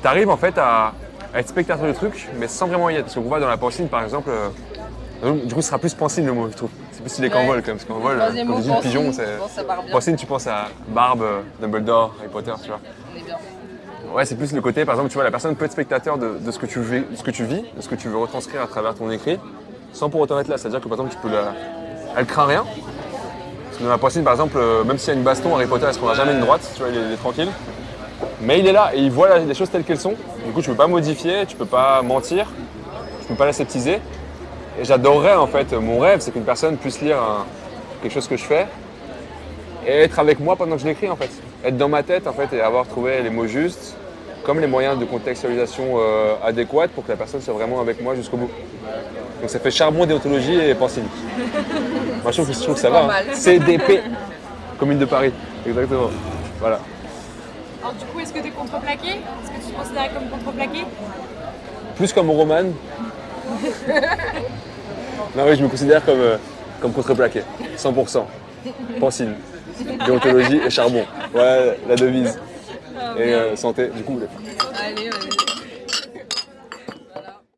tu 0.00 0.08
arrives 0.08 0.30
en 0.30 0.36
fait 0.36 0.58
à, 0.58 0.92
à 1.34 1.38
être 1.40 1.48
spectateur 1.48 1.86
du 1.86 1.92
truc, 1.94 2.28
mais 2.38 2.48
sans 2.48 2.66
vraiment 2.66 2.90
y 2.90 2.96
être. 2.96 3.04
Parce 3.04 3.14
qu'on 3.14 3.20
voit 3.22 3.40
dans 3.40 3.48
la 3.48 3.56
pancine, 3.56 3.88
par 3.88 4.02
exemple, 4.02 4.30
euh, 5.24 5.32
du 5.44 5.54
coup, 5.54 5.60
ce 5.62 5.68
sera 5.68 5.78
plus 5.78 5.94
pancine 5.94 6.26
le 6.26 6.32
mot, 6.32 6.48
je 6.50 6.56
trouve. 6.56 6.70
C'est 6.92 7.00
plus 7.00 7.10
stylé 7.10 7.28
Ouais. 7.28 7.34
qu'envol, 7.34 7.62
quand 7.62 7.68
même, 7.68 7.78
parce 7.78 8.18
Troisième 8.18 8.46
comme 8.46 8.56
mot, 8.56 8.62
je 8.62 8.70
dis, 8.70 8.80
pigeon, 8.82 9.12
c'est. 9.12 9.38
Pancine, 9.90 10.16
tu 10.16 10.26
penses 10.26 10.46
à 10.46 10.68
Barbe, 10.88 11.24
Dumbledore, 11.60 12.14
Harry 12.20 12.28
Potter, 12.30 12.52
tu 12.62 12.68
vois. 12.68 12.80
On 13.12 13.18
est 13.18 13.24
bien. 13.24 13.36
Ouais, 14.14 14.24
c'est 14.26 14.36
plus 14.36 14.52
le 14.52 14.60
côté, 14.60 14.84
par 14.84 14.94
exemple, 14.94 15.08
tu 15.10 15.14
vois, 15.14 15.24
la 15.24 15.30
personne 15.30 15.56
peut 15.56 15.64
être 15.64 15.72
spectateur 15.72 16.18
de, 16.18 16.36
de 16.38 16.50
ce, 16.50 16.58
que 16.58 16.66
tu 16.66 16.80
vis, 16.80 17.00
de 17.10 17.16
ce 17.16 17.22
que 17.22 17.30
tu 17.30 17.44
vis, 17.44 17.64
de 17.74 17.80
ce 17.80 17.88
que 17.88 17.94
tu 17.94 18.08
veux 18.08 18.18
retranscrire 18.18 18.60
à 18.60 18.66
travers 18.66 18.94
ton 18.94 19.10
écrit, 19.10 19.40
sans 19.94 20.10
pour 20.10 20.20
autant 20.20 20.38
être 20.38 20.48
là. 20.48 20.58
C'est-à-dire 20.58 20.80
que, 20.80 20.88
par 20.88 20.98
exemple, 20.98 21.12
tu 21.14 21.18
peux 21.26 21.32
la... 21.34 21.54
Elle 22.16 22.26
craint 22.26 22.44
rien. 22.44 22.64
Parce 22.64 23.78
que 23.78 23.84
dans 23.84 23.88
la 23.88 23.96
poissine, 23.98 24.22
par 24.22 24.34
exemple, 24.34 24.58
euh, 24.58 24.84
même 24.84 24.98
s'il 24.98 25.08
y 25.08 25.10
a 25.12 25.18
une 25.18 25.24
baston, 25.24 25.54
Harry 25.54 25.66
Potter, 25.66 25.86
elle 25.88 25.94
se 25.94 25.98
prendra 25.98 26.14
jamais 26.14 26.32
une 26.32 26.40
droite, 26.40 26.60
tu 26.74 26.82
vois, 26.82 26.90
il 26.90 26.98
est, 26.98 27.06
il 27.06 27.12
est 27.12 27.16
tranquille. 27.16 27.48
Mais 28.42 28.58
il 28.58 28.66
est 28.66 28.72
là 28.72 28.90
et 28.94 28.98
il 28.98 29.10
voit 29.10 29.38
les 29.38 29.54
choses 29.54 29.70
telles 29.70 29.84
qu'elles 29.84 29.98
sont. 30.00 30.14
Du 30.44 30.52
coup, 30.52 30.60
tu 30.60 30.68
peux 30.68 30.76
pas 30.76 30.88
modifier, 30.88 31.46
tu 31.46 31.56
peux 31.56 31.64
pas 31.64 32.02
mentir, 32.02 32.48
tu 33.22 33.28
peux 33.28 33.34
pas 33.34 33.46
l'aseptiser. 33.46 33.98
Et 34.80 34.84
j'adorerais, 34.84 35.34
en 35.36 35.46
fait, 35.46 35.72
mon 35.72 35.98
rêve, 35.98 36.20
c'est 36.20 36.30
qu'une 36.32 36.44
personne 36.44 36.76
puisse 36.76 37.00
lire 37.00 37.18
un- 37.18 37.44
quelque 38.02 38.12
chose 38.12 38.26
que 38.26 38.36
je 38.36 38.44
fais 38.44 38.66
et 39.86 39.90
être 40.02 40.18
avec 40.18 40.40
moi 40.40 40.56
pendant 40.56 40.76
que 40.76 40.82
je 40.82 40.86
l'écris 40.86 41.08
en 41.08 41.16
fait. 41.16 41.30
Être 41.64 41.76
dans 41.76 41.88
ma 41.88 42.02
tête 42.02 42.26
en 42.26 42.32
fait 42.32 42.52
et 42.56 42.60
avoir 42.60 42.86
trouvé 42.86 43.20
les 43.22 43.30
mots 43.30 43.46
justes, 43.46 43.94
comme 44.44 44.58
les 44.60 44.66
moyens 44.66 44.98
de 44.98 45.04
contextualisation 45.04 45.84
euh, 45.98 46.34
adéquats 46.44 46.88
pour 46.88 47.04
que 47.04 47.10
la 47.10 47.16
personne 47.16 47.40
soit 47.40 47.54
vraiment 47.54 47.80
avec 47.80 48.02
moi 48.02 48.14
jusqu'au 48.14 48.36
bout. 48.38 48.50
Donc 49.40 49.50
ça 49.50 49.58
fait 49.60 49.70
charbon, 49.70 50.06
déontologie 50.06 50.54
et 50.58 50.74
pensine. 50.74 51.04
Moi 52.22 52.30
je 52.32 52.36
trouve 52.42 52.48
que, 52.48 52.52
je 52.54 52.60
trouve 52.62 52.74
que 52.74 52.80
ça 52.80 52.90
va. 52.90 53.04
hein. 53.06 53.34
CDP, 53.34 54.00
commune 54.78 54.98
de 54.98 55.04
Paris. 55.04 55.32
Exactement. 55.66 56.10
Voilà. 56.60 56.78
Alors 57.82 57.94
du 57.94 58.04
coup, 58.06 58.20
est-ce 58.20 58.32
que 58.32 58.38
tu 58.40 58.46
es 58.48 58.50
contreplaqué? 58.50 59.08
Est-ce 59.08 59.50
que 59.50 59.66
tu 59.66 59.72
te 59.72 59.78
considères 59.78 60.12
comme 60.14 60.28
contreplaqué? 60.28 60.84
Plus 61.96 62.12
comme 62.12 62.30
roman. 62.30 62.64
Non 65.36 65.44
oui, 65.46 65.56
je 65.56 65.62
me 65.62 65.68
considère 65.68 66.04
comme, 66.04 66.20
euh, 66.20 66.36
comme 66.80 66.92
contreplaqué. 66.92 67.42
100%. 67.76 68.24
Pensine. 69.00 69.34
Déontologie 70.04 70.60
et 70.64 70.70
charbon. 70.70 71.04
Voilà 71.32 71.74
la 71.88 71.96
devise. 71.96 72.38
Et 73.18 73.34
euh, 73.34 73.56
santé, 73.56 73.88
du 73.88 74.02
coup. 74.02 74.20
Allez, 74.80 75.08
vas-y. 75.08 75.41